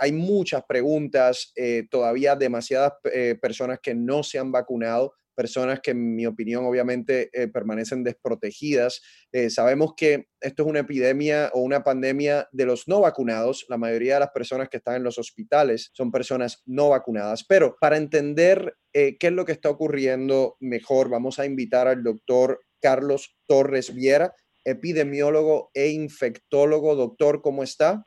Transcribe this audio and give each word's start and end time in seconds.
hay 0.00 0.12
muchas 0.12 0.62
preguntas, 0.64 1.52
todavía 1.90 2.36
demasiadas 2.36 2.92
personas 3.40 3.80
que 3.82 3.94
no 3.94 4.22
se 4.22 4.38
han 4.38 4.52
vacunado 4.52 5.14
personas 5.36 5.80
que 5.80 5.92
en 5.92 6.16
mi 6.16 6.26
opinión 6.26 6.64
obviamente 6.64 7.30
eh, 7.32 7.48
permanecen 7.48 8.02
desprotegidas. 8.02 9.02
Eh, 9.30 9.50
sabemos 9.50 9.94
que 9.96 10.26
esto 10.40 10.62
es 10.62 10.68
una 10.68 10.80
epidemia 10.80 11.50
o 11.52 11.60
una 11.60 11.84
pandemia 11.84 12.48
de 12.50 12.66
los 12.66 12.88
no 12.88 13.00
vacunados. 13.00 13.66
La 13.68 13.76
mayoría 13.76 14.14
de 14.14 14.20
las 14.20 14.30
personas 14.30 14.68
que 14.68 14.78
están 14.78 14.96
en 14.96 15.04
los 15.04 15.18
hospitales 15.18 15.90
son 15.92 16.10
personas 16.10 16.62
no 16.66 16.88
vacunadas. 16.88 17.44
Pero 17.46 17.76
para 17.80 17.96
entender 17.96 18.74
eh, 18.92 19.16
qué 19.18 19.28
es 19.28 19.32
lo 19.32 19.44
que 19.44 19.52
está 19.52 19.70
ocurriendo 19.70 20.56
mejor, 20.58 21.10
vamos 21.10 21.38
a 21.38 21.46
invitar 21.46 21.86
al 21.86 22.02
doctor 22.02 22.60
Carlos 22.80 23.36
Torres 23.46 23.94
Viera 23.94 24.34
epidemiólogo 24.66 25.70
e 25.72 25.92
infectólogo. 25.92 26.96
Doctor, 26.96 27.40
¿cómo 27.40 27.62
está? 27.62 28.02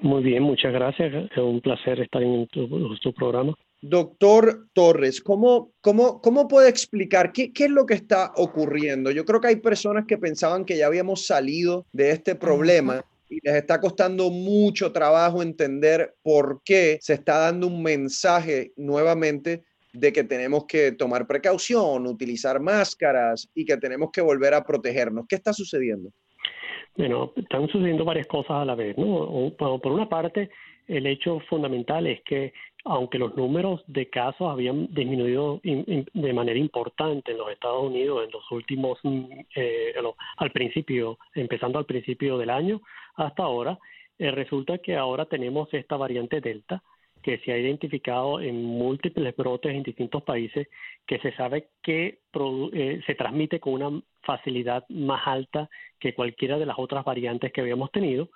Muy 0.00 0.22
bien, 0.22 0.42
muchas 0.42 0.72
gracias. 0.72 1.12
Es 1.30 1.36
un 1.36 1.60
placer 1.60 2.00
estar 2.00 2.22
en 2.22 2.46
tu 2.48 3.12
programa. 3.12 3.54
Doctor 3.80 4.66
Torres, 4.72 5.20
¿cómo, 5.20 5.72
cómo, 5.80 6.20
cómo 6.20 6.48
puede 6.48 6.68
explicar 6.68 7.32
qué, 7.32 7.52
qué, 7.52 7.64
es 7.64 7.70
lo 7.70 7.86
que 7.86 7.94
está 7.94 8.32
ocurriendo? 8.36 9.10
Yo 9.10 9.24
creo 9.24 9.40
que 9.40 9.48
hay 9.48 9.56
personas 9.56 10.04
que 10.06 10.18
pensaban 10.18 10.64
que 10.64 10.76
ya 10.76 10.86
habíamos 10.86 11.26
salido 11.26 11.86
de 11.92 12.10
este 12.10 12.34
problema 12.34 13.04
y 13.30 13.38
les 13.42 13.54
está 13.54 13.80
costando 13.80 14.30
mucho 14.30 14.90
trabajo 14.92 15.42
entender 15.42 16.14
por 16.22 16.62
qué 16.64 16.98
se 17.00 17.14
está 17.14 17.38
dando 17.38 17.66
un 17.66 17.82
mensaje 17.82 18.72
nuevamente 18.76 19.62
de 19.92 20.12
que 20.12 20.24
tenemos 20.24 20.66
que 20.66 20.92
tomar 20.92 21.26
precaución, 21.26 22.06
utilizar 22.06 22.60
máscaras 22.60 23.48
y 23.54 23.64
que 23.64 23.76
tenemos 23.76 24.10
que 24.12 24.20
volver 24.20 24.54
a 24.54 24.64
protegernos. 24.64 25.26
¿Qué 25.28 25.36
está 25.36 25.52
sucediendo? 25.52 26.10
Bueno, 26.96 27.32
están 27.36 27.68
sucediendo 27.68 28.04
varias 28.04 28.26
cosas 28.26 28.50
a 28.50 28.64
la 28.64 28.74
vez, 28.74 28.96
¿no? 28.98 29.52
Por 29.56 29.92
una 29.92 30.08
parte, 30.08 30.50
el 30.88 31.06
hecho 31.06 31.40
fundamental 31.48 32.06
es 32.06 32.20
que 32.24 32.52
aunque 32.84 33.18
los 33.18 33.36
números 33.36 33.82
de 33.86 34.08
casos 34.08 34.50
habían 34.50 34.86
disminuido 34.94 35.60
de 35.62 36.32
manera 36.32 36.58
importante 36.58 37.32
en 37.32 37.38
los 37.38 37.50
Estados 37.50 37.84
Unidos 37.84 38.24
en 38.24 38.30
los 38.30 38.50
últimos, 38.50 38.98
mm, 39.02 39.24
eh, 39.54 39.94
al 40.36 40.50
principio, 40.52 41.18
empezando 41.34 41.78
al 41.78 41.86
principio 41.86 42.38
del 42.38 42.50
año 42.50 42.80
hasta 43.16 43.42
ahora, 43.42 43.78
eh, 44.18 44.30
resulta 44.30 44.78
que 44.78 44.96
ahora 44.96 45.26
tenemos 45.26 45.72
esta 45.72 45.96
variante 45.96 46.40
Delta 46.40 46.82
que 47.22 47.38
se 47.38 47.52
ha 47.52 47.58
identificado 47.58 48.40
en 48.40 48.64
múltiples 48.64 49.34
brotes 49.36 49.74
en 49.74 49.82
distintos 49.82 50.22
países, 50.22 50.68
que 51.06 51.18
se 51.18 51.32
sabe 51.32 51.68
que 51.82 52.20
eh, 52.72 53.02
se 53.06 53.14
transmite 53.16 53.58
con 53.60 53.74
una 53.74 54.02
facilidad 54.22 54.84
más 54.88 55.26
alta 55.26 55.68
que 55.98 56.14
cualquiera 56.14 56.58
de 56.58 56.66
las 56.66 56.78
otras 56.78 57.04
variantes 57.04 57.52
que 57.52 57.60
habíamos 57.60 57.90
tenido 57.90 58.30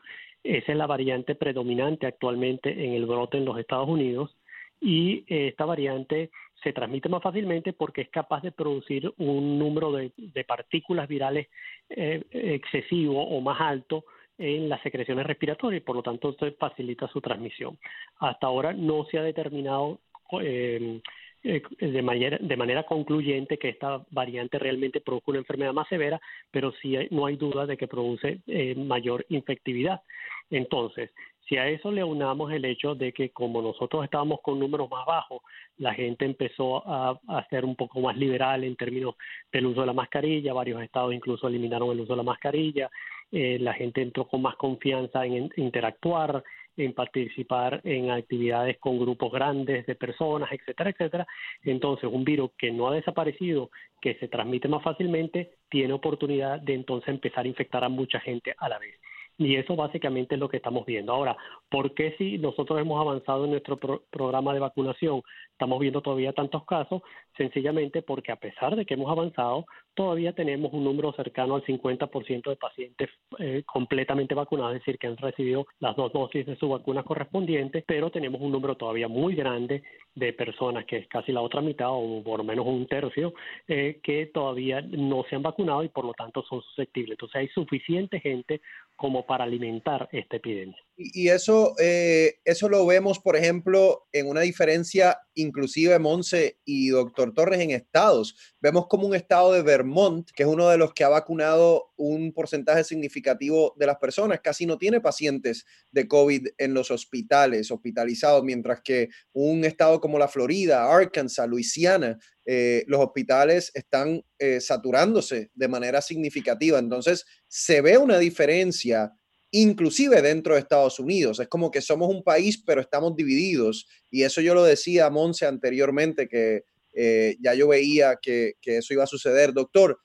esa 0.45 0.73
es 0.73 0.79
la 0.79 0.87
variante 0.87 1.35
predominante 1.35 2.07
actualmente 2.07 2.71
en 2.71 2.95
el 2.95 3.07
brote 3.07 3.39
en 3.39 3.45
los 3.45 3.59
Estados 3.59 3.89
Unidos 3.89 4.37
y 4.81 5.25
eh, 5.29 5.49
esta 5.49 5.65
variante 5.65 6.31
se 6.63 6.73
transmite 6.73 7.09
más 7.09 7.23
fácilmente 7.23 7.73
porque 7.73 8.03
es 8.03 8.09
capaz 8.11 8.43
de 8.43 8.53
producir 8.53 9.13
un 9.19 9.59
número 9.59 9.93
de, 9.93 10.13
partículas 10.47 11.09
virales 11.09 11.49
eh, 11.89 12.23
excesivo 12.33 13.23
o 13.23 13.41
más 13.41 13.61
alto 13.61 14.05
en 14.39 14.69
las 14.69 14.83
secreciones 14.83 15.27
respiratorias 15.27 15.83
y 15.83 15.85
por 15.85 15.97
lo 15.97 16.03
tanto 16.03 16.35
facilita 16.59 17.09
su 17.09 17.21
transmisión. 17.21 17.79
Hasta 18.19 18.47
ahora 18.47 18.73
no 18.73 19.05
se 19.05 19.19
ha 19.19 19.23
determinado 19.23 20.01
eh, 20.41 21.01
de, 21.43 22.03
manera, 22.03 22.39
de 22.41 22.57
manera 22.57 22.85
concluyente 22.85 23.59
que 23.59 23.71
esta 23.71 24.05
variante 24.11 24.59
realmente 24.59 25.01
produce 25.01 25.31
una 25.31 25.41
enfermedad 25.41 25.73
más 25.73 25.89
severa, 25.89 26.21
pero 26.51 26.73
sí 26.81 26.97
no 27.11 27.27
hay 27.27 27.37
duda 27.37 27.67
de 27.67 27.77
que 27.77 27.89
produce 27.89 28.41
mayor 28.77 29.27
infectividad. 29.29 30.03
Entonces, 30.51 31.11
si 31.49 31.57
a 31.57 31.69
eso 31.69 31.91
le 31.91 32.05
unamos 32.05 32.53
el 32.53 32.65
hecho 32.65 32.95
de 32.95 33.13
que 33.13 33.31
como 33.31 33.61
nosotros 33.61 34.05
estábamos 34.05 34.41
con 34.41 34.59
números 34.59 34.89
más 34.91 35.05
bajos, 35.05 35.43
la 35.77 35.93
gente 35.93 36.25
empezó 36.25 36.83
a, 36.87 37.19
ser 37.51 37.65
un 37.65 37.77
poco 37.77 38.01
más 38.01 38.17
liberal 38.17 38.65
en 38.65 38.77
términos 38.77 39.17
del 39.53 39.67
uso 39.67 39.81
de 39.81 39.89
la 39.89 39.93
mascarilla, 39.93 40.55
varios 40.55 40.83
estados 40.83 41.13
incluso 41.13 41.49
eliminaron 41.49 41.91
el 41.91 42.01
uso 42.01 42.13
de 42.13 42.17
la 42.19 42.23
mascarilla, 42.23 42.91
eh, 43.31 43.59
la 43.61 43.75
gente 43.75 44.03
entró 44.03 44.27
con 44.27 44.43
más 44.43 44.57
confianza 44.57 45.27
en, 45.27 45.51
interactuar, 45.57 46.43
en 46.77 46.95
participar 46.95 47.81
en 47.85 48.11
actividades 48.11 48.79
con 48.79 48.99
grupos 48.99 49.33
grandes 49.33 49.87
de 49.87 49.95
personas, 49.95 50.51
etcétera, 50.53 50.91
etcétera. 50.91 51.27
Entonces, 51.63 52.09
un 52.11 52.25
virus 52.25 52.51
que 52.59 52.71
no 52.71 52.89
ha 52.89 52.95
desaparecido, 52.95 53.71
que 54.01 54.15
se 54.15 54.29
transmite 54.29 54.69
más 54.69 54.83
fácilmente, 54.83 55.53
tiene 55.69 55.93
oportunidad 55.93 56.61
de 56.61 56.75
entonces 56.75 57.09
empezar 57.09 57.45
a 57.45 57.49
infectar 57.49 57.85
a 57.85 57.89
mucha 57.89 58.21
gente 58.21 58.55
a 58.59 58.69
la 58.69 58.79
vez. 58.79 58.95
Y 59.39 59.57
eso 59.57 59.77
básicamente 59.77 60.35
es 60.35 60.41
lo 60.41 60.49
que 60.49 60.59
estamos 60.59 60.87
viendo. 60.87 61.13
Ahora, 61.13 61.37
¿por 61.71 61.95
qué 61.95 62.15
si 62.19 62.39
nosotros 62.39 62.79
hemos 62.79 63.01
avanzado 63.01 63.45
en 63.45 63.53
nuestro 63.53 63.77
programa 63.77 64.53
de 64.55 64.61
vacunación 64.61 65.23
estamos 65.53 65.81
viendo 65.81 66.01
todavía 66.03 66.33
tantos 66.33 66.65
casos? 66.65 67.03
Sencillamente 67.37 68.03
porque 68.03 68.33
a 68.33 68.37
pesar 68.37 68.77
de 68.77 68.85
que 68.85 68.95
hemos 68.95 69.11
avanzado, 69.11 69.65
todavía 69.95 70.33
tenemos 70.33 70.73
un 70.73 70.85
número 70.85 71.13
cercano 71.13 71.55
al 71.55 71.65
50% 71.65 72.51
de 72.51 72.57
pacientes 72.57 73.11
eh, 73.39 73.63
completamente 73.67 74.35
vacunados, 74.35 74.75
es 74.75 74.81
decir, 74.81 74.99
que 74.99 75.07
han 75.07 75.17
recibido 75.17 75.67
las 75.81 75.97
dos 75.97 76.13
dosis 76.13 76.47
de 76.47 76.57
su 76.57 76.69
vacuna 76.69 77.03
correspondiente, 77.03 77.85
pero 77.87 78.11
tenemos 78.11 78.41
un 78.41 78.53
número 78.53 78.77
todavía 78.77 79.09
muy 79.09 79.35
grande 79.35 79.83
de 80.15 80.33
personas, 80.33 80.85
que 80.87 80.99
es 80.99 81.09
casi 81.09 81.33
la 81.33 81.41
otra 81.41 81.61
mitad 81.61 81.89
o 81.91 82.23
por 82.23 82.39
lo 82.39 82.45
menos 82.45 82.67
un 82.67 82.87
tercio, 82.87 83.35
eh, 83.69 84.01
que 84.03 84.27
todavía 84.27 84.83
no 84.83 85.25
se 85.29 85.37
han 85.37 85.43
vacunado 85.43 85.83
y 85.85 85.89
por 85.89 86.05
lo 86.05 86.13
tanto 86.15 86.43
son 86.43 86.63
susceptibles. 86.63 87.13
Entonces 87.13 87.37
hay 87.37 87.49
suficiente 87.49 88.21
gente 88.21 88.61
como 88.97 89.27
para 89.27 89.45
alimentar 89.45 90.09
esta 90.13 90.37
epidemia. 90.37 90.77
Y, 90.97 91.29
eso, 91.29 91.75
eh, 91.79 92.35
eso 92.45 92.69
lo 92.69 92.87
vemos, 92.87 93.19
por 93.19 93.35
ejemplo, 93.37 94.07
en 94.13 94.29
una 94.29 94.43
diferencia 94.43 95.19
inclusive 95.35 95.99
Monse 95.99 96.59
y 96.65 96.89
doctor 96.89 97.33
Torres 97.33 97.61
en 97.61 97.71
estados. 97.71 98.37
Vemos 98.61 98.87
como 98.87 99.07
un 99.07 99.15
estado 99.15 99.53
de 99.53 99.63
Vermont, 99.63 100.31
que 100.35 100.43
es 100.43 100.49
uno 100.49 100.69
de 100.69 100.77
los 100.77 100.93
que 100.93 101.05
ha 101.05 101.09
vacunado 101.09 101.93
un 101.97 102.33
porcentaje 102.33 102.85
significativo 102.85 103.75
de 103.79 103.87
las 103.87 103.97
personas, 103.97 104.41
casi 104.41 104.67
no 104.67 104.79
tiene 104.79 105.01
pacientes 105.01 105.65
de 105.91 106.07
COVID 106.07 106.49
en 106.59 106.75
los 106.75 106.91
hospitales, 106.91 107.71
hospitalizados, 107.71 108.45
mientras 108.45 108.83
que 108.83 109.09
un 109.33 109.65
estado 109.65 110.01
como 110.01 110.19
la 110.19 110.29
Florida, 110.29 110.85
Arkansas, 110.85 111.49
Luisiana, 111.49 112.19
eh, 112.45 112.85
los 112.87 113.01
hospitales 113.01 113.71
están 113.75 114.23
eh, 114.39 114.61
saturándose 114.61 115.51
de 115.55 115.69
manera 115.69 116.01
significativa. 116.01 116.79
Entonces, 116.79 117.25
se 117.49 117.81
ve 117.81 117.99
una 117.99 118.19
diferencia 118.19 119.13
inclusive 119.53 120.23
dentro 120.23 120.55
de 120.55 120.61
Estados 120.61 120.99
Unidos. 120.99 121.39
Es 121.39 121.49
como 121.49 121.71
que 121.71 121.81
somos 121.81 122.09
un 122.09 122.23
país, 122.23 122.63
pero 122.65 122.81
estamos 122.81 123.15
divididos. 123.15 123.87
Y 124.11 124.23
eso 124.23 124.41
yo 124.41 124.55
lo 124.55 124.65
decía 124.65 125.07
a 125.07 125.11
Monse 125.11 125.47
anteriormente, 125.47 126.27
que 126.27 126.63
eh, 126.95 127.37
ya 127.41 127.55
yo 127.55 127.69
veía 127.69 128.19
que, 128.21 128.55
que 128.61 128.79
eso 128.79 128.95
iba 128.95 129.05
a 129.05 129.07
suceder. 129.07 129.53
Doctor, 129.53 129.99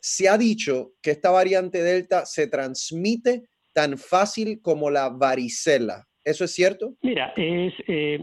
se 0.00 0.28
ha 0.28 0.38
dicho 0.38 0.94
que 1.02 1.10
esta 1.10 1.30
variante 1.30 1.82
Delta 1.82 2.24
se 2.26 2.46
transmite 2.46 3.48
tan 3.74 3.98
fácil 3.98 4.60
como 4.62 4.90
la 4.90 5.10
varicela. 5.10 6.06
¿Eso 6.24 6.44
es 6.44 6.52
cierto? 6.52 6.96
Mira, 7.02 7.32
es, 7.36 7.72
eh, 7.86 8.18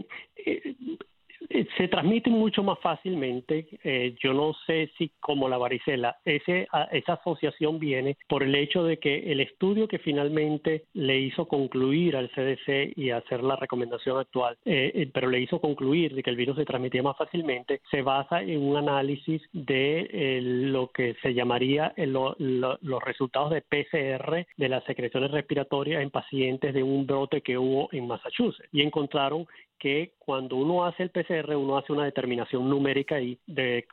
se 1.76 1.88
transmite 1.88 2.30
mucho 2.30 2.62
más 2.62 2.78
fácilmente. 2.80 3.66
Eh, 3.82 4.14
yo 4.22 4.32
no 4.32 4.54
sé 4.66 4.90
si 4.98 5.10
como 5.20 5.48
la 5.48 5.58
varicela, 5.58 6.16
ese, 6.24 6.66
esa 6.92 7.14
asociación 7.14 7.78
viene 7.78 8.16
por 8.28 8.42
el 8.42 8.54
hecho 8.54 8.84
de 8.84 8.98
que 8.98 9.32
el 9.32 9.40
estudio 9.40 9.88
que 9.88 9.98
finalmente 9.98 10.84
le 10.94 11.18
hizo 11.18 11.46
concluir 11.46 12.16
al 12.16 12.30
CDC 12.30 12.96
y 12.96 13.10
hacer 13.10 13.42
la 13.42 13.56
recomendación 13.56 14.18
actual, 14.18 14.56
eh, 14.64 15.10
pero 15.12 15.28
le 15.28 15.40
hizo 15.40 15.60
concluir 15.60 16.14
de 16.14 16.22
que 16.22 16.30
el 16.30 16.36
virus 16.36 16.56
se 16.56 16.64
transmitía 16.64 17.02
más 17.02 17.16
fácilmente, 17.16 17.80
se 17.90 18.02
basa 18.02 18.42
en 18.42 18.62
un 18.62 18.76
análisis 18.76 19.42
de 19.52 20.40
lo 20.42 20.90
que 20.90 21.14
se 21.22 21.34
llamaría 21.34 21.92
los 21.96 23.04
resultados 23.04 23.50
de 23.50 23.62
PCR 23.62 24.46
de 24.56 24.68
las 24.68 24.84
secreciones 24.84 25.30
respiratorias 25.30 26.02
en 26.02 26.10
pacientes 26.10 26.74
de 26.74 26.82
un 26.82 27.06
brote 27.06 27.40
que 27.40 27.58
hubo 27.58 27.88
en 27.92 28.06
Massachusetts 28.06 28.68
y 28.72 28.82
encontraron 28.82 29.46
que 29.78 30.12
cuando 30.18 30.56
uno 30.56 30.84
hace 30.86 31.02
el 31.02 31.10
PCR, 31.10 31.33
uno 31.42 31.76
hace 31.76 31.92
una 31.92 32.04
determinación 32.04 32.68
numérica 32.68 33.20
y 33.20 33.38
de, 33.46 33.86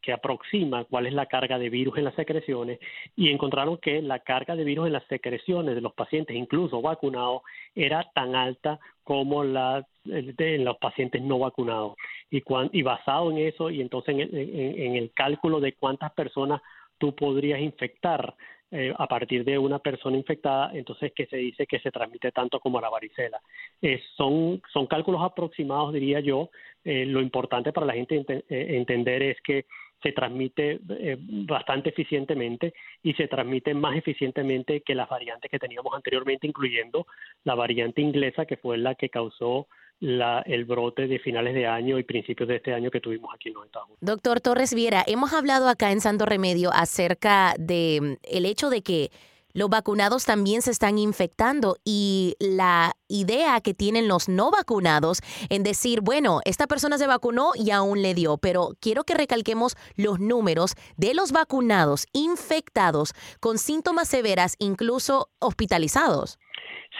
que 0.00 0.12
aproxima 0.12 0.84
cuál 0.84 1.06
es 1.06 1.12
la 1.12 1.26
carga 1.26 1.58
de 1.58 1.70
virus 1.70 1.98
en 1.98 2.04
las 2.04 2.14
secreciones 2.14 2.78
y 3.16 3.30
encontraron 3.30 3.78
que 3.78 4.02
la 4.02 4.18
carga 4.20 4.56
de 4.56 4.64
virus 4.64 4.86
en 4.86 4.92
las 4.92 5.04
secreciones 5.04 5.74
de 5.74 5.80
los 5.80 5.92
pacientes, 5.94 6.36
incluso 6.36 6.82
vacunados, 6.82 7.42
era 7.74 8.10
tan 8.14 8.34
alta 8.34 8.78
como 9.04 9.44
la 9.44 9.86
de 10.04 10.58
los 10.58 10.76
pacientes 10.78 11.22
no 11.22 11.38
vacunados. 11.38 11.94
Y, 12.30 12.42
y 12.72 12.82
basado 12.82 13.30
en 13.30 13.38
eso, 13.38 13.70
y 13.70 13.80
entonces 13.80 14.28
en 14.32 14.96
el 14.96 15.12
cálculo 15.12 15.60
de 15.60 15.74
cuántas 15.74 16.12
personas 16.12 16.60
tú 16.98 17.14
podrías 17.14 17.60
infectar 17.60 18.34
eh, 18.74 18.90
a 18.96 19.06
partir 19.06 19.44
de 19.44 19.58
una 19.58 19.80
persona 19.80 20.16
infectada, 20.16 20.70
entonces 20.72 21.12
que 21.14 21.26
se 21.26 21.36
dice 21.36 21.66
que 21.66 21.78
se 21.80 21.90
transmite 21.90 22.32
tanto 22.32 22.58
como 22.58 22.80
la 22.80 22.88
varicela. 22.88 23.38
Eh, 23.82 24.00
son, 24.16 24.62
son 24.72 24.86
cálculos 24.86 25.22
aproximados, 25.22 25.92
diría 25.92 26.20
yo. 26.20 26.48
Eh, 26.82 27.04
lo 27.04 27.20
importante 27.20 27.70
para 27.70 27.84
la 27.86 27.92
gente 27.92 28.24
entender 28.48 29.22
es 29.24 29.36
que 29.42 29.66
se 30.02 30.12
transmite 30.12 30.80
bastante 30.82 31.90
eficientemente 31.90 32.72
y 33.02 33.12
se 33.12 33.28
transmite 33.28 33.74
más 33.74 33.94
eficientemente 33.94 34.80
que 34.80 34.94
las 34.94 35.08
variantes 35.08 35.50
que 35.50 35.58
teníamos 35.58 35.94
anteriormente, 35.94 36.46
incluyendo 36.46 37.06
la 37.44 37.54
variante 37.54 38.00
inglesa, 38.00 38.46
que 38.46 38.56
fue 38.56 38.78
la 38.78 38.94
que 38.94 39.10
causó 39.10 39.68
el 40.02 40.64
brote 40.64 41.06
de 41.06 41.18
finales 41.20 41.54
de 41.54 41.66
año 41.66 41.98
y 41.98 42.02
principios 42.02 42.48
de 42.48 42.56
este 42.56 42.74
año 42.74 42.90
que 42.90 43.00
tuvimos 43.00 43.32
aquí 43.34 43.48
en 43.48 43.54
los 43.54 43.66
Estados 43.66 43.88
Unidos. 43.88 44.00
Doctor 44.00 44.40
Torres 44.40 44.74
Viera, 44.74 45.04
hemos 45.06 45.32
hablado 45.32 45.68
acá 45.68 45.92
en 45.92 46.00
Santo 46.00 46.26
Remedio 46.26 46.70
acerca 46.72 47.54
de 47.58 48.00
mm, 48.02 48.26
el 48.34 48.46
hecho 48.46 48.68
de 48.68 48.82
que 48.82 49.10
los 49.54 49.68
vacunados 49.68 50.24
también 50.24 50.62
se 50.62 50.70
están 50.70 50.98
infectando 50.98 51.76
y 51.84 52.36
la 52.38 52.96
idea 53.06 53.60
que 53.60 53.74
tienen 53.74 54.08
los 54.08 54.28
no 54.28 54.50
vacunados 54.50 55.20
en 55.50 55.62
decir, 55.62 56.00
bueno, 56.00 56.40
esta 56.46 56.66
persona 56.66 56.96
se 56.96 57.06
vacunó 57.06 57.50
y 57.54 57.70
aún 57.70 58.00
le 58.00 58.14
dio, 58.14 58.38
pero 58.38 58.70
quiero 58.80 59.04
que 59.04 59.14
recalquemos 59.14 59.76
los 59.94 60.18
números 60.18 60.72
de 60.96 61.12
los 61.12 61.32
vacunados 61.32 62.06
infectados 62.12 63.12
con 63.40 63.58
síntomas 63.58 64.08
severas, 64.08 64.56
incluso 64.58 65.28
hospitalizados. 65.38 66.38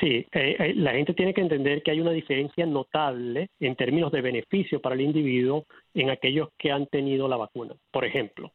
Sí, 0.00 0.26
eh, 0.32 0.56
eh, 0.58 0.74
la 0.76 0.92
gente 0.92 1.14
tiene 1.14 1.34
que 1.34 1.42
entender 1.42 1.82
que 1.82 1.90
hay 1.90 2.00
una 2.00 2.12
diferencia 2.12 2.64
notable 2.64 3.50
en 3.60 3.76
términos 3.76 4.10
de 4.10 4.22
beneficio 4.22 4.80
para 4.80 4.94
el 4.94 5.02
individuo 5.02 5.66
en 5.94 6.10
aquellos 6.10 6.48
que 6.58 6.72
han 6.72 6.86
tenido 6.86 7.28
la 7.28 7.36
vacuna. 7.36 7.74
Por 7.90 8.04
ejemplo, 8.04 8.52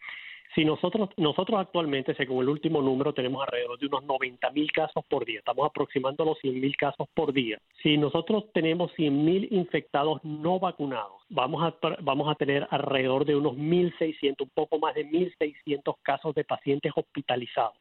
si 0.56 0.66
nosotros, 0.66 1.10
nosotros 1.18 1.60
actualmente, 1.60 2.16
según 2.16 2.42
el 2.42 2.50
último 2.50 2.82
número, 2.82 3.14
tenemos 3.14 3.44
alrededor 3.44 3.78
de 3.78 3.86
unos 3.86 4.04
90 4.06 4.50
mil 4.52 4.72
casos 4.72 5.06
por 5.08 5.26
día, 5.26 5.40
estamos 5.40 5.68
aproximando 5.68 6.26
los 6.26 6.40
100 6.40 6.60
mil 6.60 6.76
casos 6.76 7.08
por 7.14 7.32
día. 7.32 7.60
Si 7.84 7.98
nosotros 7.98 8.46
tenemos 8.54 8.92
100 8.94 9.26
mil 9.26 9.48
infectados 9.52 10.24
no 10.24 10.60
vacunados, 10.60 11.22
vamos 11.30 11.62
a, 11.64 11.98
vamos 12.02 12.30
a 12.30 12.36
tener 12.36 12.68
alrededor 12.72 13.26
de 13.26 13.36
unos 13.36 13.54
1.600, 13.56 14.42
un 14.42 14.50
poco 14.50 14.80
más 14.80 14.96
de 14.96 15.06
1.600 15.06 15.96
casos 16.02 16.34
de 16.34 16.44
pacientes 16.44 16.92
hospitalizados 16.96 17.78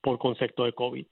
por 0.00 0.18
concepto 0.18 0.64
de 0.64 0.72
COVID 0.72 1.06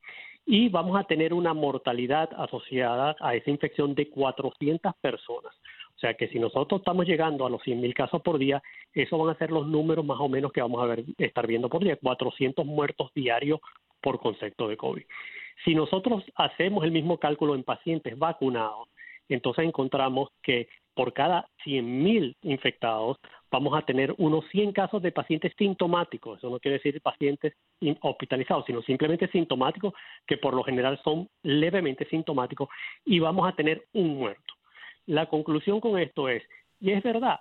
y 0.47 0.69
vamos 0.69 0.99
a 0.99 1.05
tener 1.05 1.33
una 1.33 1.55
mortalidad 1.55 2.31
asociada 2.37 3.17
a 3.21 3.35
esa 3.35 3.51
infección 3.51 3.95
de 3.95 4.09
400 4.09 4.95
personas. 5.01 5.55
O 5.97 5.99
sea 5.99 6.15
que 6.15 6.29
si 6.29 6.39
nosotros 6.39 6.81
estamos 6.81 7.07
llegando 7.07 7.47
a 7.47 7.51
los 7.51 7.63
100.000 7.63 7.95
casos 7.95 8.21
por 8.23 8.39
día, 8.39 8.63
esos 8.93 9.19
van 9.19 9.31
a 9.31 9.39
ser 9.39 9.51
los 9.51 9.67
números 9.67 10.05
más 10.05 10.19
o 10.21 10.29
menos 10.29 10.53
que 10.53 10.61
vamos 10.61 10.83
a 10.83 10.87
ver, 10.87 11.05
estar 11.19 11.47
viendo 11.47 11.69
por 11.69 11.83
día, 11.83 11.97
400 11.97 12.67
muertos 12.67 13.11
diarios 13.15 13.61
por 14.03 14.19
concepto 14.19 14.69
de 14.69 14.77
COVID. 14.77 15.05
Si 15.65 15.75
nosotros 15.75 16.25
hacemos 16.35 16.85
el 16.85 16.91
mismo 16.91 17.19
cálculo 17.19 17.55
en 17.55 17.63
pacientes 17.63 18.19
vacunados, 18.19 18.89
entonces 19.29 19.65
encontramos 19.65 20.31
que 20.43 20.69
por 20.95 21.13
cada 21.13 21.49
100.000 21.65 22.37
infectados 22.43 23.19
vamos 23.55 23.79
a 23.79 23.83
tener 23.83 24.13
unos 24.19 24.45
100 24.51 24.73
casos 24.73 25.01
de 25.01 25.13
pacientes 25.13 25.53
sintomáticos. 25.57 26.39
Eso 26.39 26.51
no 26.51 26.59
quiere 26.59 26.79
decir 26.79 27.01
pacientes 27.01 27.55
hospitalizados, 28.01 28.65
sino 28.67 28.83
simplemente 28.83 29.29
sintomáticos, 29.29 29.95
que 30.27 30.39
por 30.39 30.55
lo 30.55 30.65
general 30.65 31.01
son 31.05 31.29
levemente 31.45 32.05
sintomáticos, 32.07 32.69
y 33.05 33.21
vamos 33.21 33.49
a 33.49 33.55
tener 33.55 33.85
un 33.93 34.17
muerto. 34.17 34.55
La 35.07 35.27
conclusión 35.27 35.79
con 35.79 36.01
esto 36.01 36.29
es, 36.29 36.43
y 36.81 36.91
es 36.91 37.03
verdad, 37.05 37.39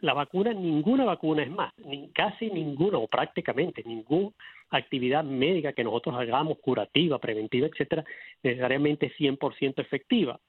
la 0.00 0.14
vacuna, 0.14 0.52
ninguna 0.52 1.04
vacuna 1.04 1.44
es 1.44 1.50
más, 1.50 1.72
casi 2.12 2.50
ninguna 2.50 2.98
o 2.98 3.06
prácticamente 3.06 3.84
ninguna 3.86 4.32
actividad 4.70 5.22
médica 5.22 5.74
que 5.74 5.84
nosotros 5.84 6.16
hagamos, 6.16 6.58
curativa, 6.58 7.20
preventiva, 7.20 7.68
etcétera, 7.68 8.04
necesariamente 8.42 9.12
100% 9.16 9.74
efectiva 9.78 10.40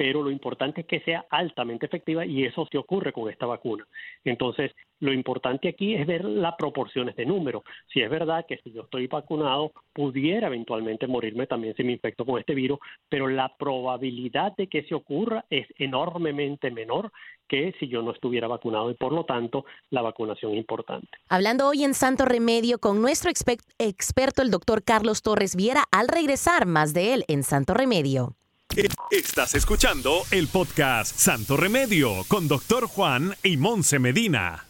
pero 0.00 0.22
lo 0.22 0.30
importante 0.30 0.80
es 0.80 0.86
que 0.86 1.00
sea 1.00 1.26
altamente 1.28 1.84
efectiva 1.84 2.24
y 2.24 2.46
eso 2.46 2.66
se 2.72 2.78
ocurre 2.78 3.12
con 3.12 3.28
esta 3.28 3.44
vacuna. 3.44 3.86
Entonces, 4.24 4.72
lo 4.98 5.12
importante 5.12 5.68
aquí 5.68 5.94
es 5.94 6.06
ver 6.06 6.24
las 6.24 6.54
proporciones 6.54 7.14
de 7.16 7.26
número. 7.26 7.64
Si 7.92 8.00
es 8.00 8.08
verdad 8.08 8.46
que 8.48 8.56
si 8.64 8.72
yo 8.72 8.84
estoy 8.84 9.08
vacunado, 9.08 9.72
pudiera 9.92 10.46
eventualmente 10.46 11.06
morirme 11.06 11.46
también 11.46 11.74
si 11.76 11.84
me 11.84 11.92
infecto 11.92 12.24
con 12.24 12.38
este 12.38 12.54
virus, 12.54 12.78
pero 13.10 13.28
la 13.28 13.54
probabilidad 13.58 14.56
de 14.56 14.68
que 14.68 14.84
se 14.84 14.94
ocurra 14.94 15.44
es 15.50 15.66
enormemente 15.76 16.70
menor 16.70 17.12
que 17.46 17.74
si 17.78 17.86
yo 17.88 18.00
no 18.00 18.12
estuviera 18.12 18.48
vacunado 18.48 18.90
y 18.90 18.94
por 18.94 19.12
lo 19.12 19.24
tanto 19.24 19.66
la 19.90 20.00
vacunación 20.00 20.52
es 20.52 20.58
importante. 20.58 21.10
Hablando 21.28 21.68
hoy 21.68 21.84
en 21.84 21.92
Santo 21.92 22.24
Remedio 22.24 22.78
con 22.78 23.02
nuestro 23.02 23.30
experto, 23.30 24.40
el 24.40 24.50
doctor 24.50 24.82
Carlos 24.82 25.20
Torres 25.20 25.54
Viera, 25.56 25.84
al 25.92 26.08
regresar 26.08 26.64
más 26.64 26.94
de 26.94 27.12
él 27.12 27.24
en 27.28 27.42
Santo 27.42 27.74
Remedio. 27.74 28.34
Estás 29.10 29.56
escuchando 29.56 30.22
el 30.30 30.46
podcast 30.46 31.16
Santo 31.18 31.56
Remedio 31.56 32.24
con 32.28 32.46
Doctor 32.46 32.86
Juan 32.86 33.34
y 33.42 33.56
Monse 33.56 33.98
Medina 33.98 34.69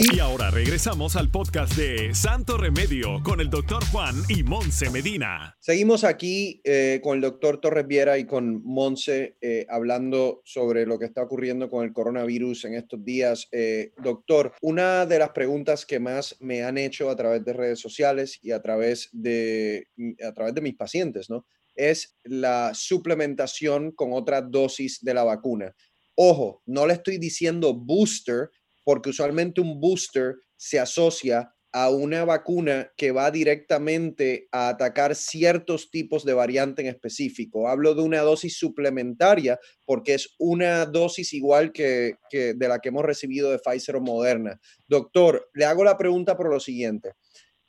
Y 0.00 0.20
ahora 0.20 0.48
regresamos 0.52 1.16
al 1.16 1.28
podcast 1.28 1.76
de 1.76 2.14
Santo 2.14 2.56
Remedio 2.56 3.20
con 3.24 3.40
el 3.40 3.50
doctor 3.50 3.84
Juan 3.90 4.14
y 4.28 4.44
Monse 4.44 4.90
Medina. 4.90 5.56
Seguimos 5.58 6.04
aquí 6.04 6.60
eh, 6.62 7.00
con 7.02 7.16
el 7.16 7.20
doctor 7.20 7.60
Torres 7.60 7.84
Viera 7.84 8.16
y 8.16 8.24
con 8.24 8.62
Monse 8.62 9.36
eh, 9.40 9.66
hablando 9.68 10.40
sobre 10.44 10.86
lo 10.86 11.00
que 11.00 11.06
está 11.06 11.24
ocurriendo 11.24 11.68
con 11.68 11.84
el 11.84 11.92
coronavirus 11.92 12.66
en 12.66 12.74
estos 12.74 13.04
días. 13.04 13.48
Eh, 13.50 13.90
doctor, 14.00 14.52
una 14.60 15.04
de 15.04 15.18
las 15.18 15.30
preguntas 15.30 15.84
que 15.84 15.98
más 15.98 16.36
me 16.38 16.62
han 16.62 16.78
hecho 16.78 17.10
a 17.10 17.16
través 17.16 17.44
de 17.44 17.52
redes 17.52 17.80
sociales 17.80 18.38
y 18.40 18.52
a 18.52 18.62
través 18.62 19.08
de, 19.10 19.88
a 20.24 20.32
través 20.32 20.54
de 20.54 20.60
mis 20.60 20.76
pacientes, 20.76 21.28
¿no? 21.28 21.44
Es 21.74 22.16
la 22.22 22.70
suplementación 22.72 23.90
con 23.90 24.12
otra 24.12 24.42
dosis 24.42 25.02
de 25.02 25.14
la 25.14 25.24
vacuna. 25.24 25.74
Ojo, 26.20 26.62
no 26.66 26.84
le 26.84 26.94
estoy 26.94 27.16
diciendo 27.16 27.72
booster, 27.72 28.50
porque 28.88 29.10
usualmente 29.10 29.60
un 29.60 29.80
booster 29.80 30.36
se 30.56 30.78
asocia 30.80 31.54
a 31.74 31.90
una 31.90 32.24
vacuna 32.24 32.90
que 32.96 33.12
va 33.12 33.30
directamente 33.30 34.48
a 34.50 34.70
atacar 34.70 35.14
ciertos 35.14 35.90
tipos 35.90 36.24
de 36.24 36.32
variante 36.32 36.80
en 36.80 36.88
específico. 36.88 37.68
Hablo 37.68 37.94
de 37.94 38.00
una 38.00 38.22
dosis 38.22 38.56
suplementaria 38.56 39.60
porque 39.84 40.14
es 40.14 40.34
una 40.38 40.86
dosis 40.86 41.34
igual 41.34 41.70
que, 41.70 42.14
de 42.32 42.66
la 42.66 42.78
que 42.78 42.88
hemos 42.88 43.04
recibido 43.04 43.50
de 43.50 43.58
Pfizer 43.58 43.96
o 43.96 44.00
Moderna. 44.00 44.58
Doctor, 44.86 45.50
le 45.52 45.66
hago 45.66 45.84
la 45.84 45.98
pregunta 45.98 46.34
por 46.34 46.48
lo 46.48 46.58
siguiente. 46.58 47.12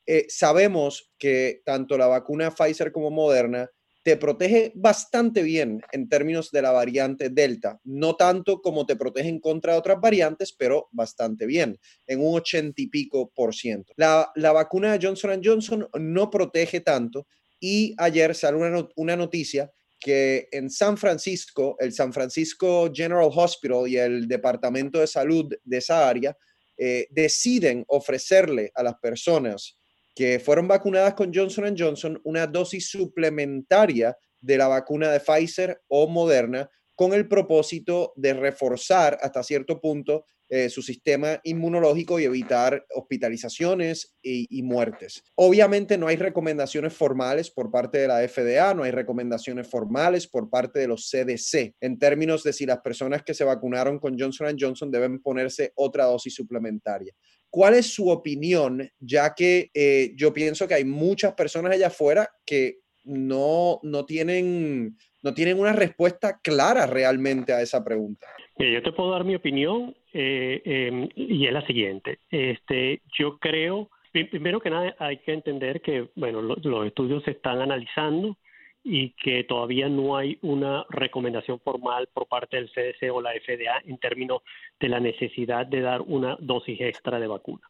Eh, 0.05 0.25
sabemos 0.29 1.11
que 1.19 1.61
tanto 1.65 1.97
la 1.97 2.07
vacuna 2.07 2.51
Pfizer 2.51 2.93
como 2.93 3.11
Moderna 3.11 3.69
te 4.03 4.17
protege 4.17 4.71
bastante 4.75 5.43
bien 5.43 5.81
en 5.91 6.07
términos 6.07 6.51
de 6.51 6.61
la 6.61 6.71
variante 6.71 7.29
Delta. 7.29 7.79
No 7.83 8.15
tanto 8.15 8.61
como 8.61 8.85
te 8.85 8.95
protege 8.95 9.29
en 9.29 9.39
contra 9.39 9.73
de 9.73 9.79
otras 9.79 9.99
variantes, 9.99 10.53
pero 10.53 10.87
bastante 10.91 11.45
bien, 11.45 11.77
en 12.07 12.19
un 12.19 12.35
ochenta 12.35 12.81
y 12.81 12.87
pico 12.87 13.31
por 13.35 13.53
ciento. 13.53 13.93
La, 13.97 14.31
vacuna 14.35 14.93
de 14.97 15.05
Johnson 15.05 15.41
Johnson 15.43 15.87
no 15.99 16.29
protege 16.29 16.81
tanto 16.81 17.27
y 17.59 17.93
ayer 17.97 18.33
salió 18.35 18.59
una, 18.59 18.87
una 18.95 19.15
noticia 19.15 19.71
que 19.99 20.47
en 20.51 20.69
San 20.69 20.97
Francisco, 20.97 21.75
el 21.79 21.91
San 21.91 22.13
Francisco 22.13 22.89
General 22.93 23.29
Hospital 23.33 23.87
y 23.87 23.97
el 23.97 24.27
Departamento 24.27 24.99
de 24.99 25.07
Salud 25.07 25.53
de 25.63 25.77
esa 25.77 26.07
área 26.07 26.35
eh, 26.77 27.07
deciden 27.11 27.83
ofrecerle 27.89 28.71
a 28.73 28.83
las 28.83 28.95
personas 28.99 29.78
que 30.19 30.37
fueron 30.37 30.67
vacunadas 30.67 31.13
con 31.13 31.33
Johnson 31.33 31.73
Johnson 31.77 32.19
una 32.25 32.45
dosis 32.45 32.89
suplementaria 32.89 34.17
de 34.41 34.57
la 34.57 34.67
vacuna 34.67 35.09
de 35.09 35.21
Pfizer 35.21 35.81
o 35.87 36.09
Moderna 36.09 36.69
con 36.93 37.13
el 37.13 37.29
propósito 37.29 38.11
de 38.17 38.33
reforzar 38.33 39.17
hasta 39.21 39.41
cierto 39.43 39.79
punto 39.79 40.25
eh, 40.49 40.67
su 40.67 40.81
sistema 40.81 41.39
inmunológico 41.45 42.19
y 42.19 42.25
evitar 42.25 42.85
hospitalizaciones 42.93 44.17
y, 44.21 44.45
y, 44.49 44.61
muertes. 44.61 45.23
Obviamente 45.35 45.97
no 45.97 46.07
hay 46.07 46.17
recomendaciones 46.17 46.93
formales 46.93 47.49
por 47.49 47.71
parte 47.71 47.99
de 47.99 48.09
la 48.09 48.27
FDA, 48.27 48.73
no 48.73 48.83
hay 48.83 48.91
recomendaciones 48.91 49.69
formales 49.69 50.27
por 50.27 50.49
parte 50.49 50.79
de 50.79 50.87
los 50.89 51.09
CDC 51.09 51.75
en 51.79 51.97
términos 51.97 52.43
de 52.43 52.51
si 52.51 52.65
las 52.65 52.79
personas 52.79 53.23
que 53.23 53.33
se 53.33 53.45
vacunaron 53.45 53.99
con 53.99 54.19
Johnson 54.19 54.57
Johnson 54.59 54.91
deben 54.91 55.21
ponerse 55.21 55.71
otra 55.75 56.05
dosis 56.05 56.35
suplementaria. 56.35 57.13
¿Cuál 57.49 57.73
es 57.75 57.93
su 57.93 58.09
opinión? 58.09 58.89
Ya 58.99 59.33
que 59.35 59.71
eh, 59.73 60.11
yo 60.15 60.33
pienso 60.33 60.67
que 60.67 60.75
hay 60.75 60.85
muchas 60.85 61.33
personas 61.33 61.73
allá 61.73 61.87
afuera 61.87 62.29
que 62.45 62.77
no, 63.03 63.79
no, 63.83 64.05
tienen, 64.05 64.97
no 65.23 65.33
tienen 65.33 65.59
una 65.59 65.73
respuesta 65.73 66.39
clara 66.43 66.85
realmente 66.85 67.53
a 67.53 67.61
esa 67.61 67.83
pregunta. 67.83 68.27
yo 68.57 68.83
te 68.83 68.91
puedo 68.91 69.11
dar 69.11 69.23
mi 69.23 69.35
opinión 69.35 69.95
eh, 70.13 70.61
em, 70.63 71.09
y 71.15 71.47
es 71.47 71.53
la 71.53 71.65
siguiente. 71.65 72.19
Este, 72.29 73.01
yo 73.17 73.39
creo, 73.39 73.89
primero 74.11 74.59
que 74.59 74.69
nada, 74.69 74.95
hay 74.99 75.17
que 75.17 75.33
entender 75.33 75.81
que 75.81 76.09
bueno, 76.15 76.41
los 76.41 76.87
estudios 76.87 77.23
se 77.23 77.31
están 77.31 77.61
analizando 77.61 78.37
y 78.83 79.11
que 79.11 79.43
todavía 79.43 79.89
no 79.89 80.15
hay 80.15 80.37
una 80.41 80.85
recomendación 80.89 81.59
formal 81.59 82.07
por 82.13 82.27
parte 82.27 82.57
del 82.57 82.69
CDC 82.69 83.11
o 83.13 83.21
la 83.21 83.31
FDA 83.31 83.81
en 83.85 83.97
términos 83.97 84.41
de 84.79 84.89
la 84.89 84.99
necesidad 84.99 85.67
de 85.67 85.81
dar 85.81 86.01
una 86.01 86.37
dosis 86.39 86.79
extra 86.81 87.19
de 87.19 87.27
vacuna. 87.27 87.67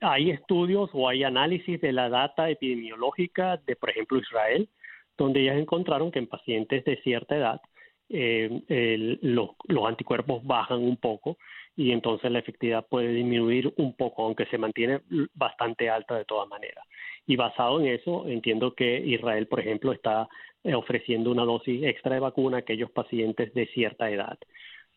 hay 0.00 0.30
estudios 0.30 0.90
o 0.92 1.08
hay 1.08 1.24
análisis 1.24 1.80
de 1.80 1.92
la 1.92 2.08
data 2.08 2.48
epidemiológica 2.48 3.58
de, 3.66 3.76
por 3.76 3.90
ejemplo, 3.90 4.18
Israel, 4.18 4.68
donde 5.18 5.40
ellas 5.40 5.58
encontraron 5.58 6.10
que 6.10 6.18
en 6.20 6.26
pacientes 6.26 6.84
de 6.84 6.96
cierta 7.02 7.36
edad 7.36 7.60
eh, 8.08 9.18
los, 9.22 9.50
los 9.64 9.86
anticuerpos 9.86 10.44
bajan 10.44 10.78
un 10.78 10.96
poco 10.96 11.38
y 11.76 11.92
entonces 11.92 12.30
la 12.30 12.38
efectividad 12.38 12.86
puede 12.86 13.08
disminuir 13.08 13.72
un 13.76 13.94
poco, 13.94 14.24
aunque 14.24 14.46
se 14.46 14.58
mantiene 14.58 15.00
bastante 15.34 15.90
alta 15.90 16.16
de 16.16 16.24
todas 16.24 16.48
maneras. 16.48 16.84
Y 17.26 17.36
basado 17.36 17.80
en 17.80 17.86
eso, 17.86 18.26
entiendo 18.28 18.74
que 18.74 18.98
Israel, 18.98 19.46
por 19.48 19.60
ejemplo, 19.60 19.92
está 19.92 20.28
eh, 20.62 20.74
ofreciendo 20.74 21.30
una 21.30 21.44
dosis 21.44 21.82
extra 21.84 22.14
de 22.14 22.20
vacuna 22.20 22.58
a 22.58 22.60
aquellos 22.60 22.90
pacientes 22.90 23.52
de 23.54 23.66
cierta 23.66 24.10
edad. 24.10 24.38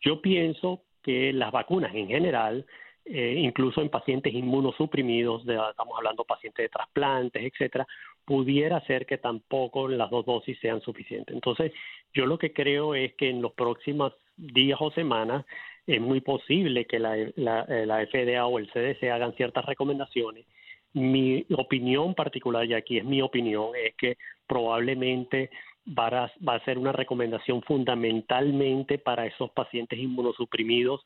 Yo 0.00 0.20
pienso 0.22 0.82
que 1.02 1.32
las 1.32 1.50
vacunas 1.52 1.94
en 1.94 2.08
general, 2.08 2.66
eh, 3.04 3.34
incluso 3.38 3.82
en 3.82 3.88
pacientes 3.88 4.32
inmunosuprimidos, 4.32 5.42
estamos 5.42 5.96
hablando 5.96 6.22
de 6.22 6.28
pacientes 6.28 6.64
de 6.64 6.68
trasplantes, 6.68 7.42
etcétera, 7.42 7.86
pudiera 8.24 8.80
ser 8.86 9.06
que 9.06 9.18
tampoco 9.18 9.88
las 9.88 10.10
dos 10.10 10.24
dosis 10.24 10.58
sean 10.60 10.80
suficientes. 10.82 11.34
Entonces, 11.34 11.72
yo 12.14 12.26
lo 12.26 12.38
que 12.38 12.52
creo 12.52 12.94
es 12.94 13.14
que 13.14 13.28
en 13.28 13.42
los 13.42 13.52
próximos 13.52 14.12
días 14.36 14.78
o 14.80 14.90
semanas 14.92 15.44
es 15.86 16.00
muy 16.00 16.20
posible 16.20 16.84
que 16.84 16.98
la, 16.98 17.16
la, 17.36 17.62
eh, 17.62 17.86
la 17.86 18.06
FDA 18.06 18.46
o 18.46 18.58
el 18.58 18.70
CDC 18.70 19.10
hagan 19.10 19.34
ciertas 19.34 19.64
recomendaciones 19.64 20.46
mi 20.92 21.44
opinión 21.56 22.14
particular, 22.14 22.64
y 22.66 22.74
aquí 22.74 22.98
es 22.98 23.04
mi 23.04 23.22
opinión, 23.22 23.70
es 23.76 23.94
que 23.96 24.16
probablemente 24.46 25.50
va 25.86 26.30
a, 26.46 26.64
ser 26.64 26.78
una 26.78 26.92
recomendación 26.92 27.62
fundamentalmente 27.62 28.98
para 28.98 29.26
esos 29.26 29.50
pacientes 29.50 29.98
inmunosuprimidos 29.98 31.02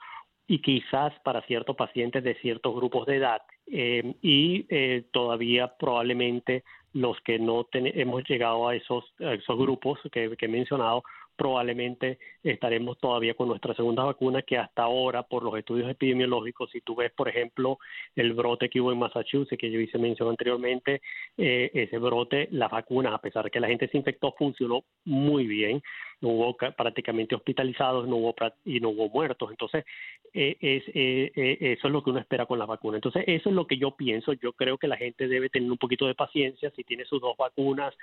y 0.47 0.61
quizás 0.61 1.13
para 1.25 1.43
ciertos 1.43 1.77
pacientes 1.77 2.23
de 2.23 2.35
ciertos 2.37 2.75
grupos 2.75 3.07
de 3.07 3.17
edad. 3.17 3.43
Eh, 3.67 4.15
y 4.21 4.67
eh, 4.69 5.05
todavía 5.11 5.75
probablemente 5.79 6.65
los 6.93 7.19
que 7.23 7.39
no 7.39 7.67
hemos 7.73 8.29
llegado 8.29 8.69
a 8.69 8.77
esos, 8.77 9.05
esos 9.19 9.59
grupos 9.59 9.99
que 10.13 10.31
he 10.39 10.49
mencionado 10.49 11.03
probablemente 11.37 12.19
estaremos 12.43 12.99
todavía 12.99 13.35
con 13.35 13.49
nuestra 13.49 13.75
segunda 13.75 14.05
vacuna 14.05 14.43
que 14.43 14.59
hasta 14.59 14.83
ahora 14.83 15.23
por 15.23 15.43
los 15.43 15.57
estudios 15.57 15.91
epidemiológicos 15.91 16.71
si 16.71 16.81
tú 16.81 16.95
ves 16.95 17.13
por 17.13 17.29
ejemplo 17.29 17.79
el 18.15 18.33
brote 18.33 18.69
que 18.69 18.81
hubo 18.81 18.93
en 18.93 18.99
Massachusetts 18.99 19.59
que 19.59 19.71
yo 19.71 19.81
hice 19.81 19.99
mención 19.99 20.29
anteriormente 20.29 21.01
eh, 21.37 21.71
ese 21.75 21.99
brote 21.99 22.49
las 22.51 22.71
vacunas 22.71 23.13
a 23.13 23.19
pesar 23.19 23.45
de 23.45 23.51
que 23.51 23.61
la 23.61 23.69
gente 23.69 23.89
se 23.89 23.97
infectó 23.97 24.33
funcionó 24.33 24.85
muy 25.05 25.47
bien. 25.47 25.83
No 26.21 26.29
hubo 26.31 26.57
prácticamente 26.57 27.35
hospitalizados 27.35 28.09
no 28.09 28.17
hubo 28.17 28.35
y 28.65 28.81
no 28.81 28.91
hubo 28.91 29.09
muertos. 29.09 29.51
Entonces 29.51 29.85
eh, 30.33 30.57
es, 30.61 30.85
eh, 30.95 31.59
eso 31.61 31.89
es 31.89 31.93
lo 31.93 32.03
que 32.03 32.11
uno 32.11 32.21
espera 32.21 32.47
con 32.47 32.59
la 32.59 32.67
vacuna 32.67 32.97
entonces 32.97 33.25
eso 33.27 33.49
es 33.49 33.55
lo 33.55 33.67
que 33.67 33.79
yo 33.79 33.93
pienso. 33.93 34.33
Yo 34.35 34.53
creo 34.53 34.79
que 34.79 34.89
la 34.89 34.97
gente 34.97 35.29
debe 35.29 35.49
tener 35.49 35.71
un 35.71 35.79
poquito 35.79 36.07
de 36.07 36.15
paciencia 36.15 36.71
si 36.71 36.85
tiene 36.85 37.05
sus 37.05 37.21
dos 37.21 37.37
vacunas 37.37 37.95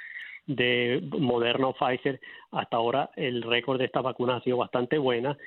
de 0.45 1.01
Moderna 1.17 1.67
o 1.67 1.73
Pfizer, 1.73 2.19
hasta 2.51 2.77
ahora 2.77 3.09
el 3.15 3.41
récord 3.43 3.79
de 3.79 3.85
estas 3.85 4.03
vacunas 4.03 4.41
ha 4.41 4.43
sido 4.43 4.57
bastante 4.57 4.97
buena, 4.97 5.37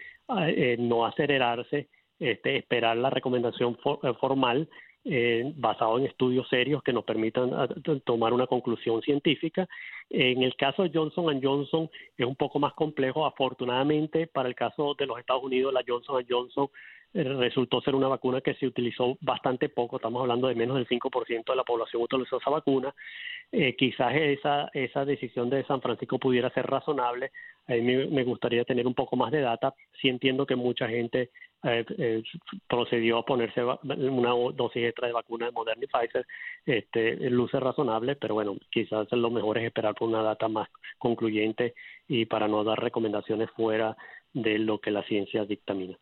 eh, 0.46 0.76
no 0.78 1.04
acelerarse, 1.04 1.88
este, 2.18 2.56
esperar 2.56 2.96
la 2.96 3.10
recomendación 3.10 3.76
formal 4.20 4.68
eh, 5.06 5.52
basado 5.56 5.98
en 5.98 6.06
estudios 6.06 6.48
serios 6.48 6.82
que 6.82 6.94
nos 6.94 7.04
permitan 7.04 7.52
ah, 7.52 7.68
tomar 8.04 8.32
una 8.32 8.46
conclusión 8.46 9.02
científica. 9.02 9.68
En 10.08 10.42
el 10.42 10.56
caso 10.56 10.82
de 10.82 10.90
Johnson 10.94 11.40
Johnson 11.42 11.90
es 12.16 12.24
un 12.26 12.36
poco 12.36 12.58
más 12.58 12.72
complejo. 12.72 13.26
Afortunadamente, 13.26 14.26
para 14.26 14.48
el 14.48 14.54
caso 14.54 14.94
de 14.98 15.04
los 15.04 15.18
Estados 15.18 15.44
Unidos, 15.44 15.74
la 15.74 15.84
Johnson 15.86 16.24
Johnson 16.26 16.68
eh, 16.68 16.70
resultó 17.14 17.80
ser 17.80 17.94
una 17.94 18.08
vacuna 18.08 18.40
que 18.40 18.54
se 18.54 18.66
utilizó 18.66 19.16
bastante 19.20 19.68
poco, 19.68 19.96
estamos 19.96 20.20
hablando 20.20 20.48
de 20.48 20.56
menos 20.56 20.76
del 20.76 20.88
5% 20.88 21.44
de 21.44 21.56
la 21.56 21.62
población 21.62 22.02
utilizó 22.02 22.38
esa 22.38 22.50
vacuna. 22.50 22.94
Eh, 23.52 23.76
quizás 23.76 24.14
esa, 24.16 24.68
esa 24.72 25.04
decisión 25.04 25.48
de 25.48 25.64
San 25.64 25.80
Francisco 25.80 26.18
pudiera 26.18 26.50
ser 26.50 26.66
razonable. 26.66 27.30
A 27.68 27.74
mí 27.74 28.06
me 28.08 28.24
gustaría 28.24 28.64
tener 28.64 28.86
un 28.86 28.94
poco 28.94 29.16
más 29.16 29.30
de 29.30 29.40
data. 29.40 29.74
Sí 30.00 30.08
entiendo 30.08 30.44
que 30.44 30.56
mucha 30.56 30.88
gente 30.88 31.30
eh, 31.62 31.84
eh, 31.98 32.22
procedió 32.68 33.18
a 33.18 33.24
ponerse 33.24 33.62
una 33.62 34.30
dosis 34.52 34.84
extra 34.84 35.06
de 35.06 35.14
vacuna 35.14 35.46
de 35.46 35.52
Moderna 35.52 35.84
y 35.84 35.86
Pfizer, 35.86 36.26
este, 36.66 37.30
luce 37.30 37.58
razonable, 37.60 38.16
pero 38.16 38.34
bueno, 38.34 38.56
quizás 38.70 39.10
lo 39.12 39.30
mejor 39.30 39.58
es 39.58 39.64
esperar 39.64 39.94
por 39.94 40.08
una 40.08 40.22
data 40.22 40.48
más 40.48 40.68
concluyente 40.98 41.74
y 42.08 42.26
para 42.26 42.48
no 42.48 42.64
dar 42.64 42.78
recomendaciones 42.80 43.50
fuera 43.52 43.96
de 44.32 44.58
lo 44.58 44.80
que 44.80 44.90
la 44.90 45.04
ciencia 45.04 45.44
dictamina. 45.44 45.96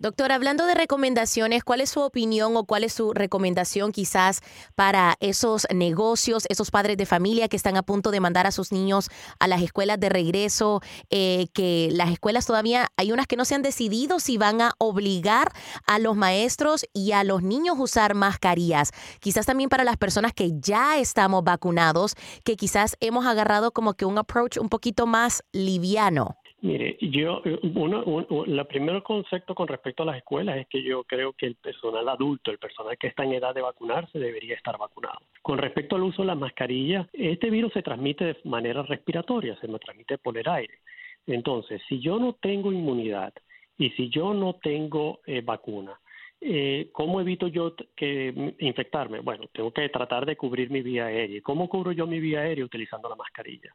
Doctor, 0.00 0.30
hablando 0.30 0.64
de 0.66 0.74
recomendaciones, 0.74 1.64
¿cuál 1.64 1.80
es 1.80 1.90
su 1.90 2.00
opinión 2.00 2.56
o 2.56 2.64
cuál 2.64 2.84
es 2.84 2.92
su 2.92 3.12
recomendación 3.14 3.90
quizás 3.90 4.42
para 4.76 5.16
esos 5.18 5.66
negocios, 5.74 6.44
esos 6.48 6.70
padres 6.70 6.96
de 6.96 7.04
familia 7.04 7.48
que 7.48 7.56
están 7.56 7.76
a 7.76 7.82
punto 7.82 8.12
de 8.12 8.20
mandar 8.20 8.46
a 8.46 8.52
sus 8.52 8.70
niños 8.70 9.10
a 9.40 9.48
las 9.48 9.60
escuelas 9.60 9.98
de 9.98 10.08
regreso, 10.08 10.82
eh, 11.10 11.48
que 11.52 11.88
las 11.90 12.12
escuelas 12.12 12.46
todavía 12.46 12.86
hay 12.96 13.10
unas 13.10 13.26
que 13.26 13.34
no 13.34 13.44
se 13.44 13.56
han 13.56 13.62
decidido 13.62 14.20
si 14.20 14.38
van 14.38 14.60
a 14.60 14.70
obligar 14.78 15.50
a 15.84 15.98
los 15.98 16.14
maestros 16.14 16.86
y 16.92 17.10
a 17.10 17.24
los 17.24 17.42
niños 17.42 17.76
a 17.76 17.82
usar 17.82 18.14
mascarillas? 18.14 18.92
Quizás 19.18 19.46
también 19.46 19.68
para 19.68 19.82
las 19.82 19.96
personas 19.96 20.32
que 20.32 20.52
ya 20.60 20.98
estamos 20.98 21.42
vacunados, 21.42 22.14
que 22.44 22.54
quizás 22.54 22.96
hemos 23.00 23.26
agarrado 23.26 23.72
como 23.72 23.94
que 23.94 24.04
un 24.04 24.16
approach 24.16 24.58
un 24.58 24.68
poquito 24.68 25.08
más 25.08 25.42
liviano. 25.50 26.37
Mire, 26.60 26.96
yo, 27.00 27.40
uno, 27.74 28.26
el 28.44 28.66
primer 28.66 29.02
concepto 29.04 29.54
con 29.54 29.68
respecto 29.68 30.02
a 30.02 30.06
las 30.06 30.16
escuelas 30.16 30.56
es 30.56 30.66
que 30.66 30.82
yo 30.82 31.04
creo 31.04 31.32
que 31.32 31.46
el 31.46 31.54
personal 31.54 32.08
adulto, 32.08 32.50
el 32.50 32.58
personal 32.58 32.98
que 32.98 33.06
está 33.06 33.22
en 33.22 33.34
edad 33.34 33.54
de 33.54 33.60
vacunarse, 33.60 34.18
debería 34.18 34.56
estar 34.56 34.76
vacunado. 34.76 35.20
Con 35.40 35.58
respecto 35.58 35.94
al 35.94 36.02
uso 36.02 36.22
de 36.22 36.26
la 36.26 36.34
mascarilla, 36.34 37.08
este 37.12 37.50
virus 37.50 37.72
se 37.72 37.82
transmite 37.82 38.24
de 38.24 38.36
manera 38.44 38.82
respiratoria, 38.82 39.56
se 39.60 39.68
me 39.68 39.78
transmite 39.78 40.18
por 40.18 40.36
el 40.36 40.48
aire. 40.48 40.80
Entonces, 41.28 41.80
si 41.88 42.00
yo 42.00 42.18
no 42.18 42.32
tengo 42.32 42.72
inmunidad 42.72 43.32
y 43.76 43.90
si 43.90 44.08
yo 44.08 44.34
no 44.34 44.54
tengo 44.54 45.20
eh, 45.26 45.42
vacuna, 45.42 45.96
eh, 46.40 46.90
¿Cómo 46.92 47.20
evito 47.20 47.48
yo 47.48 47.74
que 47.96 48.54
infectarme? 48.60 49.20
Bueno, 49.20 49.46
tengo 49.52 49.72
que 49.72 49.88
tratar 49.88 50.24
de 50.24 50.36
cubrir 50.36 50.70
mi 50.70 50.82
vía 50.82 51.06
aérea. 51.06 51.40
¿Cómo 51.42 51.68
cubro 51.68 51.90
yo 51.90 52.06
mi 52.06 52.20
vía 52.20 52.40
aérea 52.40 52.64
utilizando 52.64 53.08
la 53.08 53.16
mascarilla? 53.16 53.74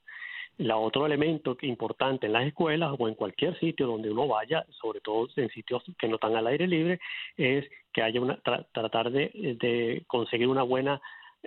La 0.57 0.77
otro 0.77 1.05
elemento 1.05 1.57
importante 1.61 2.27
en 2.27 2.33
las 2.33 2.45
escuelas 2.45 2.93
o 2.97 3.07
en 3.07 3.15
cualquier 3.15 3.57
sitio 3.59 3.87
donde 3.87 4.11
uno 4.11 4.27
vaya, 4.27 4.65
sobre 4.81 5.01
todo 5.01 5.27
en 5.35 5.49
sitios 5.49 5.83
que 5.97 6.07
no 6.07 6.15
están 6.15 6.35
al 6.35 6.47
aire 6.47 6.67
libre, 6.67 6.99
es 7.37 7.65
que 7.91 8.03
haya 8.03 8.21
una 8.21 8.39
tratar 8.41 9.11
de, 9.11 9.31
de 9.59 10.03
conseguir 10.07 10.47
una 10.47 10.63
buena 10.63 11.01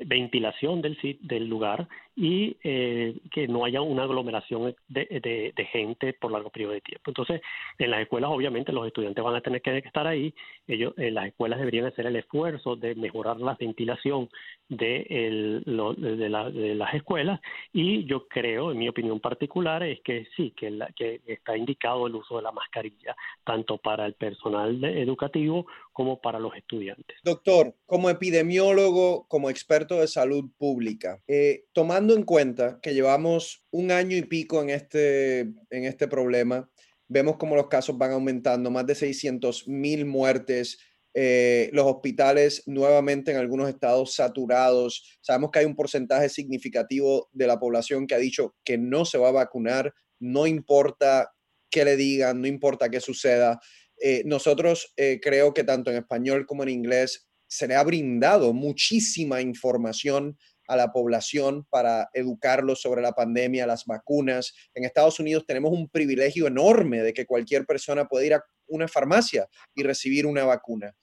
ventilación 0.05 0.83
del, 0.83 0.99
del 1.23 1.49
lugar 1.49 1.89
y 2.15 2.57
eh, 2.65 3.15
que 3.31 3.47
no 3.47 3.67
haya 3.67 3.83
una 3.83 4.05
aglomeración 4.05 4.75
de, 4.89 5.69
gente 5.71 6.15
por 6.15 6.33
largo 6.33 6.49
periodo 6.49 6.73
de 6.73 6.81
tiempo. 6.81 7.11
Entonces, 7.11 7.43
en 7.79 7.91
las 7.91 8.01
escuelas 8.01 8.31
obviamente 8.31 8.73
los 8.73 8.87
estudiantes 8.87 9.23
van 9.23 9.37
a 9.37 9.43
tener 9.43 9.61
que 9.61 9.77
estar 9.79 10.07
ahí, 10.07 10.35
ellos, 10.67 10.95
las 10.97 11.27
escuelas 11.27 11.59
deberían 11.59 11.85
hacer 11.85 12.07
el 12.07 12.17
esfuerzo 12.17 12.75
de 12.75 12.95
mejorar 12.95 13.39
la 13.39 13.55
ventilación 13.59 14.31
de, 14.69 15.63
las 15.67 16.95
escuelas 16.95 17.41
y 17.73 18.05
yo 18.07 18.27
creo, 18.29 18.73
en 18.73 18.79
mi 18.79 18.89
opinión 18.89 19.21
particular, 19.21 19.83
es 19.83 20.01
que 20.01 20.27
sí, 20.37 20.53
que 20.57 20.81
está 21.27 21.57
indicado 21.57 22.07
el 22.07 22.15
uso 22.15 22.37
de 22.37 22.43
la 22.43 22.53
mascarilla, 22.53 23.15
tanto 23.45 23.77
para 23.77 24.07
el 24.07 24.15
personal 24.15 24.83
educativo 24.85 25.67
como 25.97 26.21
para 26.21 26.39
los 26.39 26.55
estudiantes. 26.55 27.17
Doctor, 27.25 27.75
como 27.87 28.11
epidemiólogo, 28.11 29.27
como 29.29 29.49
experto 29.49 29.99
de 29.99 30.07
salud 30.07 30.45
pública, 30.59 31.23
eh, 31.27 31.65
tomando 31.73 32.15
en 32.15 32.23
cuenta 32.23 32.81
que 32.83 32.93
llevamos 32.93 33.65
un 33.71 33.91
año 33.91 34.15
y 34.15 34.21
pico 34.21 34.61
en 34.61 34.69
este, 34.69 35.41
en 35.41 35.85
este 35.87 36.07
problema, 36.07 36.69
vemos 37.09 37.39
como 37.39 37.57
los 37.57 37.69
casos 37.69 37.97
van 37.97 38.13
aumentando, 38.13 38.71
más 38.71 38.85
de 38.85 38.95
600 38.95 39.69
mil 39.69 40.05
muertes, 40.05 40.79
eh, 41.15 41.71
los 41.73 41.87
hospitales 41.87 42.63
nuevamente 42.67 43.31
en 43.31 43.39
algunos 43.39 43.71
estados 43.71 44.17
saturados. 44.17 45.19
Sabemos 45.23 45.51
que 45.51 45.61
hay 45.61 45.65
un 45.65 45.77
porcentaje 45.77 46.29
significativo 46.29 47.31
de 47.33 47.47
la 47.47 47.59
población 47.59 48.07
que 48.07 48.15
ha 48.15 48.19
dicho 48.19 48.55
que 48.65 48.77
no 48.77 49.07
se 49.07 49.17
va 49.17 49.29
a 49.29 49.33
vacunar, 49.33 49.95
no 50.21 50.47
importa 50.47 51.33
qué 51.71 51.87
le 51.87 51.97
digan, 51.97 52.43
no 52.43 52.47
importa 52.47 52.91
qué 52.91 53.01
suceda. 53.01 53.59
Eh, 54.01 54.23
nosotros 54.25 54.93
eh, 54.97 55.21
creo 55.23 55.55
que 55.55 55.65
tanto 55.65 55.91
en 55.91 55.97
español 55.97 56.47
como 56.47 56.63
en 56.63 56.69
inglés 56.71 57.29
se 57.49 57.69
le 57.69 57.77
ha 57.77 57.85
brindado 57.85 58.53
muchísima 58.53 59.41
información 59.41 60.37
a 60.69 60.77
la 60.77 60.93
población 60.93 61.65
para 61.71 62.09
educarlos 62.13 62.81
sobre 62.81 63.03
la 63.03 63.13
pandemia, 63.13 63.67
las 63.67 63.85
vacunas. 63.85 64.53
En 64.75 64.85
Estados 64.85 65.21
Unidos 65.21 65.45
tenemos 65.47 65.73
un 65.73 65.89
privilegio 65.89 66.47
enorme 66.47 67.03
de 67.03 67.13
que 67.13 67.27
cualquier 67.27 67.67
persona 67.67 68.07
puede 68.07 68.27
ir 68.27 68.35
a 68.35 68.45
una 68.67 68.89
farmacia 68.89 69.49
y 69.75 69.83
recibir 69.83 70.27
una 70.27 70.45
vacuna. 70.45 70.95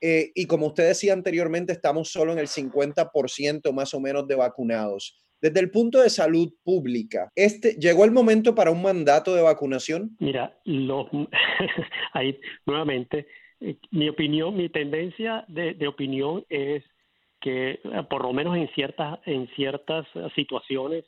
Eh, 0.00 0.32
y 0.34 0.46
como 0.46 0.66
usted 0.66 0.88
decía 0.88 1.12
anteriormente, 1.12 1.72
estamos 1.72 2.10
solo 2.10 2.32
en 2.32 2.40
el 2.40 2.48
50% 2.48 3.72
más 3.72 3.94
o 3.94 4.00
menos 4.00 4.26
de 4.26 4.34
vacunados. 4.34 5.22
Desde 5.42 5.60
el 5.60 5.70
punto 5.70 6.00
de 6.00 6.08
salud 6.08 6.52
pública, 6.64 7.28
este, 7.34 7.74
¿llegó 7.74 8.04
el 8.04 8.12
momento 8.12 8.54
para 8.54 8.70
un 8.70 8.80
mandato 8.80 9.34
de 9.34 9.42
vacunación? 9.42 10.16
Mira, 10.20 10.56
ahí 12.12 12.40
nuevamente, 12.64 13.26
eh, 13.60 13.76
mi 13.90 14.08
opinión, 14.08 14.56
mi 14.56 14.68
tendencia 14.68 15.44
de, 15.48 15.74
de 15.74 15.88
opinión 15.88 16.44
es 16.48 16.84
que 17.40 17.72
eh, 17.72 17.80
por 18.08 18.22
lo 18.22 18.32
menos 18.32 18.56
en 18.56 18.68
ciertas, 18.74 19.18
en 19.26 19.48
ciertas 19.56 20.06
situaciones 20.34 21.04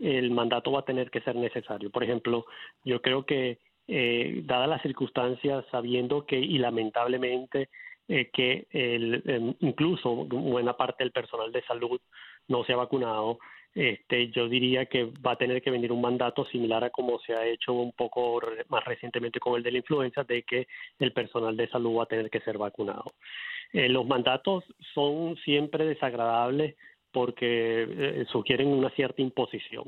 el 0.00 0.30
mandato 0.30 0.72
va 0.72 0.80
a 0.80 0.84
tener 0.84 1.10
que 1.10 1.20
ser 1.20 1.36
necesario. 1.36 1.90
Por 1.90 2.02
ejemplo, 2.04 2.46
yo 2.84 3.00
creo 3.00 3.24
que 3.24 3.58
eh, 3.86 4.42
dadas 4.44 4.68
las 4.68 4.82
circunstancias, 4.82 5.64
sabiendo 5.70 6.26
que 6.26 6.38
y 6.38 6.58
lamentablemente 6.58 7.68
eh, 8.08 8.30
que 8.32 8.66
el, 8.70 9.22
em, 9.26 9.54
incluso 9.60 10.24
buena 10.24 10.76
parte 10.76 11.04
del 11.04 11.12
personal 11.12 11.52
de 11.52 11.62
salud 11.62 12.00
no 12.48 12.64
se 12.64 12.72
ha 12.72 12.76
vacunado, 12.76 13.38
este, 13.74 14.28
yo 14.28 14.48
diría 14.48 14.86
que 14.86 15.04
va 15.04 15.32
a 15.32 15.36
tener 15.36 15.60
que 15.60 15.70
venir 15.70 15.90
un 15.90 16.00
mandato 16.00 16.44
similar 16.46 16.84
a 16.84 16.90
como 16.90 17.18
se 17.20 17.34
ha 17.34 17.46
hecho 17.46 17.72
un 17.72 17.92
poco 17.92 18.40
más 18.68 18.84
recientemente 18.84 19.40
con 19.40 19.56
el 19.56 19.62
de 19.62 19.72
la 19.72 19.78
influenza, 19.78 20.22
de 20.22 20.42
que 20.44 20.68
el 20.98 21.12
personal 21.12 21.56
de 21.56 21.68
salud 21.68 21.98
va 21.98 22.04
a 22.04 22.06
tener 22.06 22.30
que 22.30 22.40
ser 22.40 22.56
vacunado. 22.56 23.12
Eh, 23.72 23.88
los 23.88 24.06
mandatos 24.06 24.64
son 24.94 25.36
siempre 25.38 25.84
desagradables 25.84 26.76
porque 27.10 27.86
eh, 27.88 28.24
sugieren 28.30 28.68
una 28.68 28.90
cierta 28.90 29.22
imposición. 29.22 29.84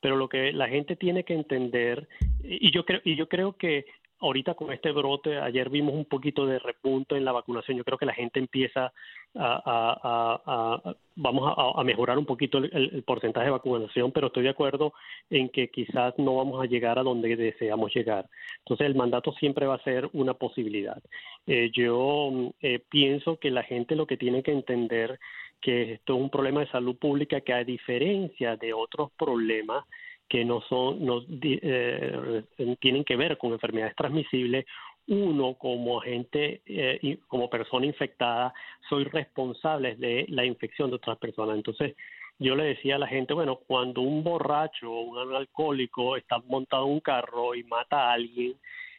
Pero 0.00 0.16
lo 0.16 0.28
que 0.28 0.52
la 0.52 0.68
gente 0.68 0.96
tiene 0.96 1.24
que 1.24 1.34
entender, 1.34 2.08
y 2.42 2.70
yo 2.70 2.84
creo, 2.84 3.00
y 3.04 3.16
yo 3.16 3.28
creo 3.28 3.54
que 3.54 3.86
ahorita 4.18 4.54
con 4.54 4.72
este 4.72 4.92
brote, 4.92 5.38
ayer 5.38 5.68
vimos 5.68 5.94
un 5.94 6.04
poquito 6.04 6.46
de 6.46 6.58
repunto 6.58 7.16
en 7.16 7.24
la 7.24 7.32
vacunación, 7.32 7.76
yo 7.76 7.84
creo 7.84 7.98
que 7.98 8.06
la 8.06 8.14
gente 8.14 8.38
empieza 8.38 8.92
a, 9.38 10.94
vamos 11.14 11.54
a, 11.56 11.84
mejorar 11.84 12.18
un 12.18 12.26
poquito 12.26 12.58
el, 12.58 13.02
porcentaje 13.04 13.46
de 13.46 13.52
vacunación, 13.52 14.12
pero 14.12 14.28
estoy 14.28 14.44
de 14.44 14.50
acuerdo 14.50 14.92
en 15.30 15.48
que 15.48 15.68
quizás 15.68 16.14
no 16.18 16.36
vamos 16.36 16.62
a 16.62 16.66
llegar 16.66 16.98
a 16.98 17.02
donde 17.02 17.36
deseamos 17.36 17.94
llegar. 17.94 18.28
Entonces 18.58 18.86
el 18.86 18.94
mandato 18.94 19.32
siempre 19.32 19.66
va 19.66 19.74
a 19.74 19.84
ser 19.84 20.08
una 20.12 20.34
posibilidad. 20.34 21.02
Eh, 21.46 21.70
yo 21.72 22.52
eh, 22.60 22.80
pienso 22.88 23.38
que 23.38 23.50
la 23.50 23.62
gente 23.62 23.96
lo 23.96 24.06
que 24.06 24.16
tiene 24.16 24.42
que 24.42 24.52
entender 24.52 25.18
que 25.60 25.94
esto 25.94 26.14
es 26.14 26.20
un 26.20 26.30
problema 26.30 26.60
de 26.60 26.68
salud 26.68 26.96
pública 26.96 27.40
que 27.40 27.52
a 27.52 27.64
diferencia 27.64 28.56
de 28.56 28.72
otros 28.72 29.10
problemas, 29.18 29.84
que 30.28 30.44
no 30.44 30.60
son 30.62 31.04
no, 31.04 31.22
eh, 31.42 32.42
tienen 32.80 33.04
que 33.04 33.16
ver 33.16 33.38
con 33.38 33.52
enfermedades 33.52 33.94
transmisibles 33.96 34.66
uno 35.08 35.54
como 35.54 36.00
agente 36.00 36.62
eh, 36.66 37.18
como 37.28 37.48
persona 37.48 37.86
infectada 37.86 38.52
soy 38.88 39.04
responsable 39.04 39.96
de 39.96 40.26
la 40.28 40.44
infección 40.44 40.90
de 40.90 40.96
otras 40.96 41.18
personas. 41.18 41.56
Entonces 41.56 41.94
yo 42.38 42.54
le 42.54 42.64
decía 42.64 42.96
a 42.96 42.98
la 42.98 43.06
gente 43.06 43.32
bueno 43.32 43.60
cuando 43.66 44.02
un 44.02 44.22
borracho 44.22 44.92
o 44.92 45.00
un 45.02 45.34
alcohólico 45.34 46.16
está 46.16 46.38
montado 46.46 46.86
en 46.86 46.92
un 46.92 47.00
carro 47.00 47.54
y 47.54 47.64
mata 47.64 48.10
a 48.10 48.12
alguien 48.12 48.54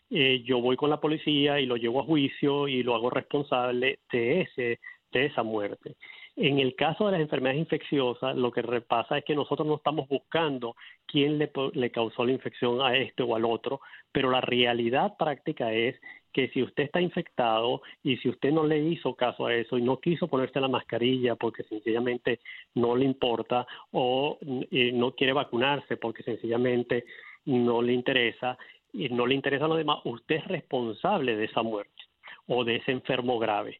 eh, 0.10 0.42
yo 0.44 0.60
voy 0.60 0.76
con 0.76 0.90
la 0.90 1.00
policía 1.00 1.60
y 1.60 1.66
lo 1.66 1.76
llevo 1.76 2.00
a 2.00 2.06
juicio 2.06 2.68
y 2.68 2.82
lo 2.82 2.96
hago 2.96 3.10
responsable 3.10 4.00
de 4.12 4.42
ese 4.42 4.80
de 5.12 5.26
esa 5.26 5.44
muerte 5.44 5.96
En 6.40 6.60
el 6.60 6.76
caso 6.76 7.08
de 7.08 7.14
las 7.14 7.22
enfermedades 7.22 7.62
infecciosas, 7.62 8.36
lo 8.36 8.52
que 8.52 8.62
pasa 8.82 9.18
es 9.18 9.26
que 9.26 9.34
nosotros 9.34 9.68
no 9.68 9.78
estamos 9.78 10.08
buscando 10.08 10.76
quién 11.08 11.40
le, 11.40 11.52
le 11.74 11.90
causó 11.90 12.24
la 12.24 12.32
infección 12.32 12.80
a 12.80 12.96
este 12.96 13.24
o 13.24 13.36
al 13.36 13.44
otro, 13.44 13.82
pero 14.12 14.30
la 14.30 14.40
realidad 14.40 15.18
práctica 15.18 15.74
es 15.74 16.00
que 16.32 16.50
si 16.50 16.62
usted 16.62 16.84
está 16.84 17.02
infectado 17.02 17.82
y 18.04 18.18
si 18.18 18.30
usted 18.30 18.52
no 18.52 18.66
le 18.66 18.78
hizo 18.78 19.16
caso 19.16 19.48
a 19.48 19.56
eso 19.56 19.80
y 19.80 19.82
no 19.82 20.00
quiso 20.00 20.28
ponerse 20.28 20.62
la 20.62 20.68
mascarilla 20.68 21.36
porque 21.36 21.64
sencillamente 21.64 22.40
no 22.76 22.96
le 22.96 23.06
importa 23.06 23.66
o 23.92 24.38
eh, 24.70 24.92
no 24.94 25.14
quiere 25.16 25.34
vacunarse 25.34 25.98
porque 25.98 26.22
sencillamente 26.22 27.06
no 27.46 27.82
le 27.82 27.94
interesa 27.94 28.60
y 28.94 29.10
no 29.10 29.26
le 29.26 29.34
interesa 29.34 29.66
a 29.66 29.70
los 29.70 29.78
demás, 29.80 30.02
usted 30.04 30.36
es 30.36 30.48
responsable 30.48 31.36
de 31.36 31.46
esa 31.46 31.64
muerte 31.64 32.04
o 32.46 32.64
de 32.64 32.76
ese 32.76 32.92
enfermo 32.92 33.40
grave. 33.40 33.80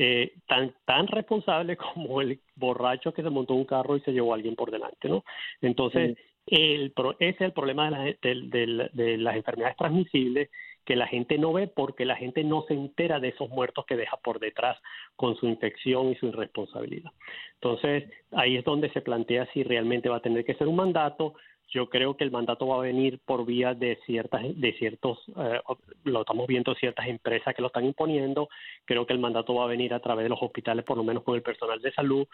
Eh, 0.00 0.32
tan, 0.46 0.72
tan 0.84 1.08
responsable 1.08 1.76
como 1.94 2.20
el 2.20 2.38
borracho 2.54 3.12
que 3.12 3.24
se 3.24 3.30
montó 3.30 3.54
un 3.54 3.64
carro 3.64 3.96
y 3.96 4.00
se 4.02 4.12
llevó 4.12 4.32
a 4.32 4.36
alguien 4.36 4.54
por 4.54 4.70
delante, 4.70 5.08
¿no? 5.08 5.24
Entonces, 5.60 6.16
el, 6.50 6.92
ese 7.18 7.28
es 7.30 7.40
el 7.40 7.52
problema 7.52 7.90
de, 7.90 8.18
de 8.20 9.18
las 9.18 9.36
enfermedades 9.36 9.76
transmisibles 9.76 10.50
que 10.88 10.96
la 10.96 11.06
gente 11.06 11.36
no 11.36 11.52
ve 11.52 11.66
porque 11.68 12.06
la 12.06 12.16
gente 12.16 12.42
no 12.42 12.64
se 12.66 12.72
entera 12.72 13.20
de 13.20 13.28
esos 13.28 13.50
muertos 13.50 13.84
que 13.84 13.94
deja 13.94 14.16
por 14.16 14.40
detrás 14.40 14.78
con 15.16 15.36
su 15.36 15.46
infección 15.46 16.08
y 16.08 16.14
su 16.14 16.28
irresponsabilidad. 16.28 17.12
Entonces, 17.56 18.10
ahí 18.32 18.56
es 18.56 18.64
donde 18.64 18.90
se 18.92 19.02
plantea 19.02 19.46
si 19.52 19.62
realmente 19.62 20.08
va 20.08 20.16
a 20.16 20.22
tener 20.22 20.46
que 20.46 20.54
ser 20.54 20.66
un 20.66 20.76
mandato. 20.76 21.34
Yo 21.68 21.90
creo 21.90 22.16
que 22.16 22.24
el 22.24 22.30
mandato 22.30 22.66
va 22.66 22.76
a 22.76 22.80
venir 22.80 23.20
por 23.26 23.44
vía 23.44 23.74
de 23.74 23.98
ciertas, 24.06 24.40
de 24.58 24.72
ciertos, 24.78 25.18
eh, 25.36 25.60
lo 26.04 26.20
estamos 26.20 26.46
viendo 26.46 26.74
ciertas 26.74 27.06
empresas 27.06 27.54
que 27.54 27.60
lo 27.60 27.68
están 27.68 27.84
imponiendo. 27.84 28.48
Creo 28.86 29.04
que 29.04 29.12
el 29.12 29.18
mandato 29.18 29.54
va 29.56 29.64
a 29.64 29.68
venir 29.68 29.92
a 29.92 30.00
través 30.00 30.22
de 30.22 30.30
los 30.30 30.42
hospitales, 30.42 30.86
por 30.86 30.96
lo 30.96 31.04
menos 31.04 31.22
con 31.22 31.34
el 31.34 31.42
personal 31.42 31.82
de 31.82 31.92
salud 31.92 32.26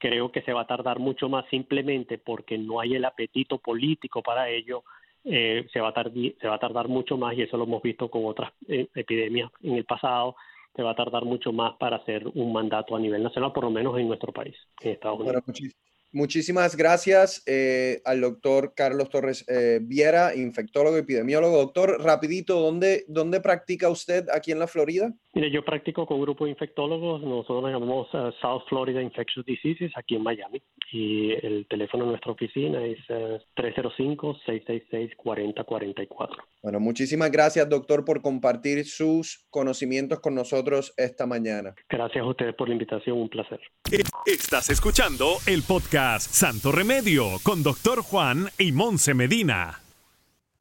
creo 0.00 0.32
que 0.32 0.42
se 0.42 0.52
va 0.52 0.62
a 0.62 0.66
tardar 0.66 0.98
mucho 0.98 1.28
más 1.28 1.44
simplemente 1.50 2.18
porque 2.18 2.58
no 2.58 2.80
hay 2.80 2.94
el 2.94 3.04
apetito 3.04 3.58
político 3.58 4.22
para 4.22 4.48
ello 4.48 4.82
eh, 5.24 5.66
se, 5.72 5.80
va 5.80 5.88
a 5.88 5.92
tardar, 5.92 6.14
se 6.40 6.48
va 6.48 6.54
a 6.54 6.58
tardar 6.58 6.88
mucho 6.88 7.16
más 7.18 7.36
y 7.36 7.42
eso 7.42 7.56
lo 7.56 7.64
hemos 7.64 7.82
visto 7.82 8.08
con 8.08 8.24
otras 8.24 8.52
eh, 8.68 8.88
epidemias 8.94 9.50
en 9.62 9.74
el 9.74 9.84
pasado. 9.84 10.36
Se 10.74 10.82
va 10.82 10.92
a 10.92 10.96
tardar 10.96 11.24
mucho 11.24 11.52
más 11.52 11.76
para 11.76 11.96
hacer 11.96 12.26
un 12.34 12.52
mandato 12.52 12.96
a 12.96 13.00
nivel 13.00 13.22
nacional, 13.22 13.52
por 13.52 13.64
lo 13.64 13.70
menos 13.70 13.98
en 13.98 14.08
nuestro 14.08 14.32
país, 14.32 14.56
en 14.80 14.92
Estados 14.92 15.20
Unidos. 15.20 15.44
Muchísimas 16.12 16.76
gracias 16.76 17.44
eh, 17.46 18.02
al 18.04 18.20
doctor 18.20 18.74
Carlos 18.74 19.10
Torres 19.10 19.46
eh, 19.48 19.78
Viera, 19.80 20.34
infectólogo, 20.34 20.96
epidemiólogo. 20.96 21.58
Doctor, 21.58 22.02
rapidito, 22.02 22.58
¿dónde, 22.58 23.04
¿dónde 23.06 23.40
practica 23.40 23.88
usted 23.88 24.26
aquí 24.34 24.50
en 24.50 24.58
la 24.58 24.66
Florida? 24.66 25.14
Mire, 25.34 25.52
yo 25.52 25.64
practico 25.64 26.06
con 26.06 26.16
un 26.16 26.24
grupo 26.24 26.46
de 26.46 26.50
infectólogos, 26.50 27.22
nosotros 27.22 27.62
nos 27.62 27.72
llamamos 27.72 28.08
eh, 28.12 28.32
South 28.42 28.62
Florida 28.68 29.00
Infectious 29.00 29.46
Diseases 29.46 29.92
aquí 29.96 30.16
en 30.16 30.24
Miami 30.24 30.60
y 30.90 31.30
el 31.46 31.64
teléfono 31.68 32.02
de 32.04 32.10
nuestra 32.10 32.32
oficina 32.32 32.84
es 32.84 32.98
305-666-4044. 33.54 36.30
Bueno, 36.64 36.80
muchísimas 36.80 37.30
gracias 37.30 37.68
doctor 37.68 38.04
por 38.04 38.20
compartir 38.20 38.84
sus 38.84 39.46
conocimientos 39.50 40.18
con 40.18 40.34
nosotros 40.34 40.92
esta 40.96 41.26
mañana. 41.26 41.72
Gracias 41.88 42.24
a 42.24 42.26
ustedes 42.26 42.56
por 42.56 42.66
la 42.66 42.74
invitación, 42.74 43.16
un 43.16 43.28
placer. 43.28 43.60
Estás 44.26 44.70
escuchando 44.70 45.36
el 45.46 45.62
podcast 45.62 45.99
Santo 46.18 46.72
Remedio 46.72 47.38
con 47.42 47.62
Doctor 47.62 48.00
Juan 48.00 48.50
y 48.56 48.72
Monse 48.72 49.12
Medina 49.12 49.80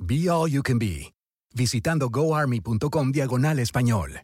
Be 0.00 0.28
All 0.28 0.50
You 0.50 0.62
Can 0.62 0.78
Be, 0.78 1.12
visitando 1.54 2.08
goarmy.com 2.08 3.12
diagonal 3.12 3.58
español. 3.58 4.22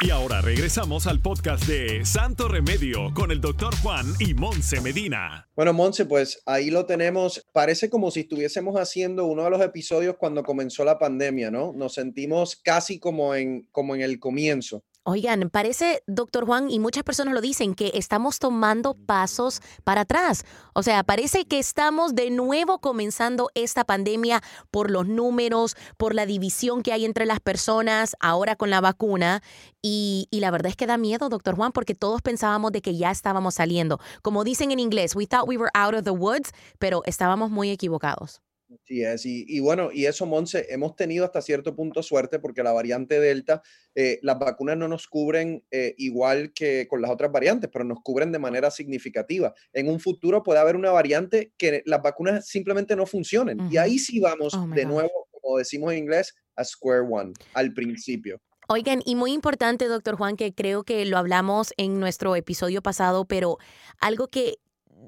Y 0.00 0.10
ahora 0.10 0.40
regresamos 0.40 1.06
al 1.06 1.20
podcast 1.20 1.66
de 1.66 2.04
Santo 2.04 2.48
Remedio 2.48 3.12
con 3.14 3.30
el 3.30 3.40
doctor 3.40 3.74
Juan 3.82 4.06
y 4.18 4.34
Monse 4.34 4.80
Medina. 4.80 5.48
Bueno, 5.56 5.72
Monse, 5.72 6.06
pues 6.06 6.42
ahí 6.46 6.70
lo 6.70 6.86
tenemos. 6.86 7.44
Parece 7.52 7.90
como 7.90 8.10
si 8.10 8.20
estuviésemos 8.20 8.76
haciendo 8.76 9.26
uno 9.26 9.44
de 9.44 9.50
los 9.50 9.60
episodios 9.60 10.16
cuando 10.18 10.42
comenzó 10.44 10.84
la 10.84 10.98
pandemia, 10.98 11.50
¿no? 11.50 11.72
Nos 11.72 11.94
sentimos 11.94 12.56
casi 12.56 12.98
como 12.98 13.34
en, 13.34 13.68
como 13.72 13.94
en 13.94 14.02
el 14.02 14.18
comienzo. 14.18 14.84
Oigan, 15.08 15.50
parece, 15.50 16.02
doctor 16.08 16.46
Juan, 16.46 16.68
y 16.68 16.80
muchas 16.80 17.04
personas 17.04 17.32
lo 17.32 17.40
dicen, 17.40 17.76
que 17.76 17.92
estamos 17.94 18.40
tomando 18.40 18.94
pasos 18.94 19.60
para 19.84 20.00
atrás. 20.00 20.44
O 20.74 20.82
sea, 20.82 21.04
parece 21.04 21.44
que 21.44 21.60
estamos 21.60 22.16
de 22.16 22.30
nuevo 22.30 22.80
comenzando 22.80 23.48
esta 23.54 23.84
pandemia 23.84 24.42
por 24.72 24.90
los 24.90 25.06
números, 25.06 25.76
por 25.96 26.12
la 26.12 26.26
división 26.26 26.82
que 26.82 26.92
hay 26.92 27.04
entre 27.04 27.24
las 27.24 27.38
personas, 27.38 28.16
ahora 28.18 28.56
con 28.56 28.68
la 28.68 28.80
vacuna. 28.80 29.44
Y, 29.80 30.26
la 30.32 30.50
verdad 30.50 30.70
es 30.70 30.76
que 30.76 30.88
da 30.88 30.98
miedo, 30.98 31.28
doctor 31.28 31.54
Juan, 31.54 31.70
porque 31.70 31.94
todos 31.94 32.20
pensábamos 32.20 32.72
de 32.72 32.82
que 32.82 32.96
ya 32.96 33.12
estábamos 33.12 33.54
saliendo. 33.54 34.00
Como 34.22 34.42
dicen 34.42 34.72
en 34.72 34.80
inglés, 34.80 35.14
we 35.14 35.28
thought 35.28 35.46
we 35.46 35.56
were 35.56 35.70
out 35.74 35.94
of 35.94 36.02
the 36.02 36.10
woods, 36.10 36.50
pero 36.80 37.02
estábamos 37.06 37.52
muy 37.52 37.70
equivocados. 37.70 38.42
Sí 38.84 39.02
es, 39.02 39.24
y, 39.24 39.60
bueno, 39.60 39.90
y 39.92 40.06
eso, 40.06 40.26
Monse, 40.26 40.66
hemos 40.70 40.96
tenido 40.96 41.24
hasta 41.24 41.40
cierto 41.40 41.76
punto 41.76 42.02
suerte 42.02 42.40
porque 42.40 42.64
la 42.64 42.72
variante 42.72 43.20
Delta, 43.20 43.62
eh, 43.94 44.18
las 44.22 44.38
vacunas 44.38 44.76
no 44.76 44.88
nos 44.88 45.06
cubren 45.06 45.64
eh, 45.70 45.94
igual 45.98 46.52
que 46.52 46.88
con 46.88 47.00
las 47.00 47.10
otras 47.10 47.30
variantes, 47.30 47.70
pero 47.72 47.84
nos 47.84 48.00
cubren 48.02 48.32
de 48.32 48.40
manera 48.40 48.70
significativa. 48.70 49.54
En 49.72 49.88
un 49.88 50.00
futuro 50.00 50.42
puede 50.42 50.58
haber 50.58 50.74
una 50.74 50.90
variante 50.90 51.52
que 51.56 51.82
las 51.86 52.02
vacunas 52.02 52.46
simplemente 52.48 52.96
no 52.96 53.06
funcionen. 53.06 53.60
Y 53.70 53.76
ahí 53.76 53.98
sí 53.98 54.18
vamos 54.18 54.54
oh 54.54 54.66
de 54.66 54.84
nuevo, 54.84 55.28
como 55.30 55.58
decimos 55.58 55.92
en 55.92 55.98
inglés, 55.98 56.34
a 56.56 56.64
square 56.64 57.06
one, 57.08 57.34
al 57.54 57.72
principio. 57.72 58.40
Oigan, 58.68 59.00
y 59.04 59.14
muy 59.14 59.32
importante, 59.32 59.86
doctor 59.86 60.16
Juan, 60.16 60.36
que 60.36 60.52
creo 60.52 60.82
que 60.82 61.04
lo 61.06 61.18
hablamos 61.18 61.72
en 61.76 62.00
nuestro 62.00 62.34
episodio 62.34 62.82
pasado, 62.82 63.24
pero 63.24 63.58
algo 64.00 64.26
que 64.26 64.58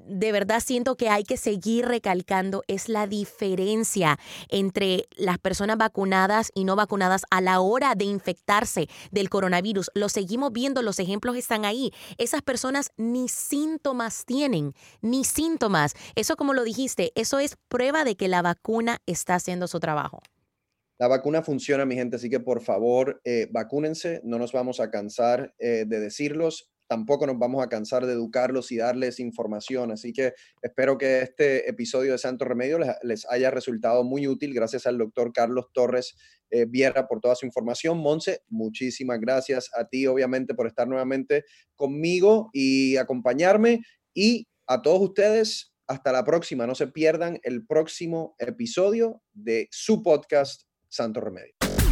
de 0.09 0.31
verdad 0.31 0.59
siento 0.59 0.95
que 0.95 1.09
hay 1.09 1.23
que 1.23 1.37
seguir 1.37 1.85
recalcando 1.85 2.63
es 2.67 2.89
la 2.89 3.07
diferencia 3.07 4.17
entre 4.49 5.05
las 5.15 5.37
personas 5.37 5.77
vacunadas 5.77 6.51
y 6.55 6.65
no 6.65 6.75
vacunadas 6.75 7.23
a 7.29 7.41
la 7.41 7.59
hora 7.59 7.95
de 7.95 8.05
infectarse 8.05 8.87
del 9.11 9.29
coronavirus. 9.29 9.91
Lo 9.93 10.09
seguimos 10.09 10.51
viendo, 10.51 10.81
los 10.81 10.99
ejemplos 10.99 11.37
están 11.37 11.63
ahí. 11.63 11.91
Esas 12.17 12.41
personas 12.41 12.91
ni 12.97 13.29
síntomas 13.29 14.25
tienen, 14.25 14.73
ni 15.01 15.23
síntomas. 15.23 15.93
Eso 16.15 16.35
como 16.35 16.53
lo 16.53 16.63
dijiste, 16.63 17.11
eso 17.15 17.39
es 17.39 17.55
prueba 17.67 18.03
de 18.03 18.15
que 18.15 18.27
la 18.27 18.41
vacuna 18.41 19.01
está 19.05 19.35
haciendo 19.35 19.67
su 19.67 19.79
trabajo. 19.79 20.21
La 20.97 21.07
vacuna 21.07 21.41
funciona, 21.41 21.85
mi 21.85 21.95
gente, 21.95 22.17
así 22.17 22.29
que 22.29 22.41
por 22.41 22.61
favor, 22.61 23.21
eh, 23.23 23.47
vacúnense, 23.51 24.19
no 24.25 24.37
nos 24.37 24.51
vamos 24.51 24.81
a 24.81 24.91
cansar 24.91 25.53
eh, 25.57 25.85
de 25.87 25.99
decirlos 25.99 26.69
tampoco 26.89 27.27
nos 27.27 27.37
vamos 27.37 27.63
a 27.63 27.69
cansar 27.69 28.07
de 28.07 28.13
educarlos 28.13 28.71
y 28.71 28.77
darles 28.77 29.19
información. 29.19 29.91
Así 29.91 30.11
que 30.11 30.33
espero 30.61 30.97
que 30.97 31.21
este 31.21 31.69
episodio 31.69 32.13
de 32.13 32.17
Santo 32.17 32.45
Remedio 32.45 32.79
les, 33.03 33.27
haya 33.29 33.51
resultado 33.51 34.03
muy 34.03 34.27
útil. 34.27 34.55
Gracias 34.55 34.87
al 34.87 34.97
doctor 34.97 35.31
Carlos 35.31 35.67
Torres 35.71 36.15
eh, 36.49 36.65
Vierra 36.65 37.07
por 37.07 37.21
toda 37.21 37.35
su 37.35 37.45
información. 37.45 37.99
Monse, 37.99 38.41
muchísimas 38.49 39.19
gracias 39.19 39.69
a 39.77 39.87
ti, 39.87 40.07
obviamente, 40.07 40.55
por 40.55 40.65
estar 40.65 40.87
nuevamente 40.87 41.45
conmigo 41.75 42.49
y 42.53 42.97
acompañarme. 42.97 43.81
Y 44.15 44.47
a 44.65 44.81
todos 44.81 44.99
ustedes, 44.99 45.75
hasta 45.85 46.11
la 46.11 46.23
próxima. 46.23 46.65
No 46.65 46.73
se 46.73 46.87
pierdan 46.87 47.39
el 47.43 47.67
próximo 47.67 48.35
episodio 48.39 49.21
de 49.33 49.67
su 49.69 50.01
podcast 50.01 50.63
Santo 50.89 51.21
Remedio. 51.21 51.58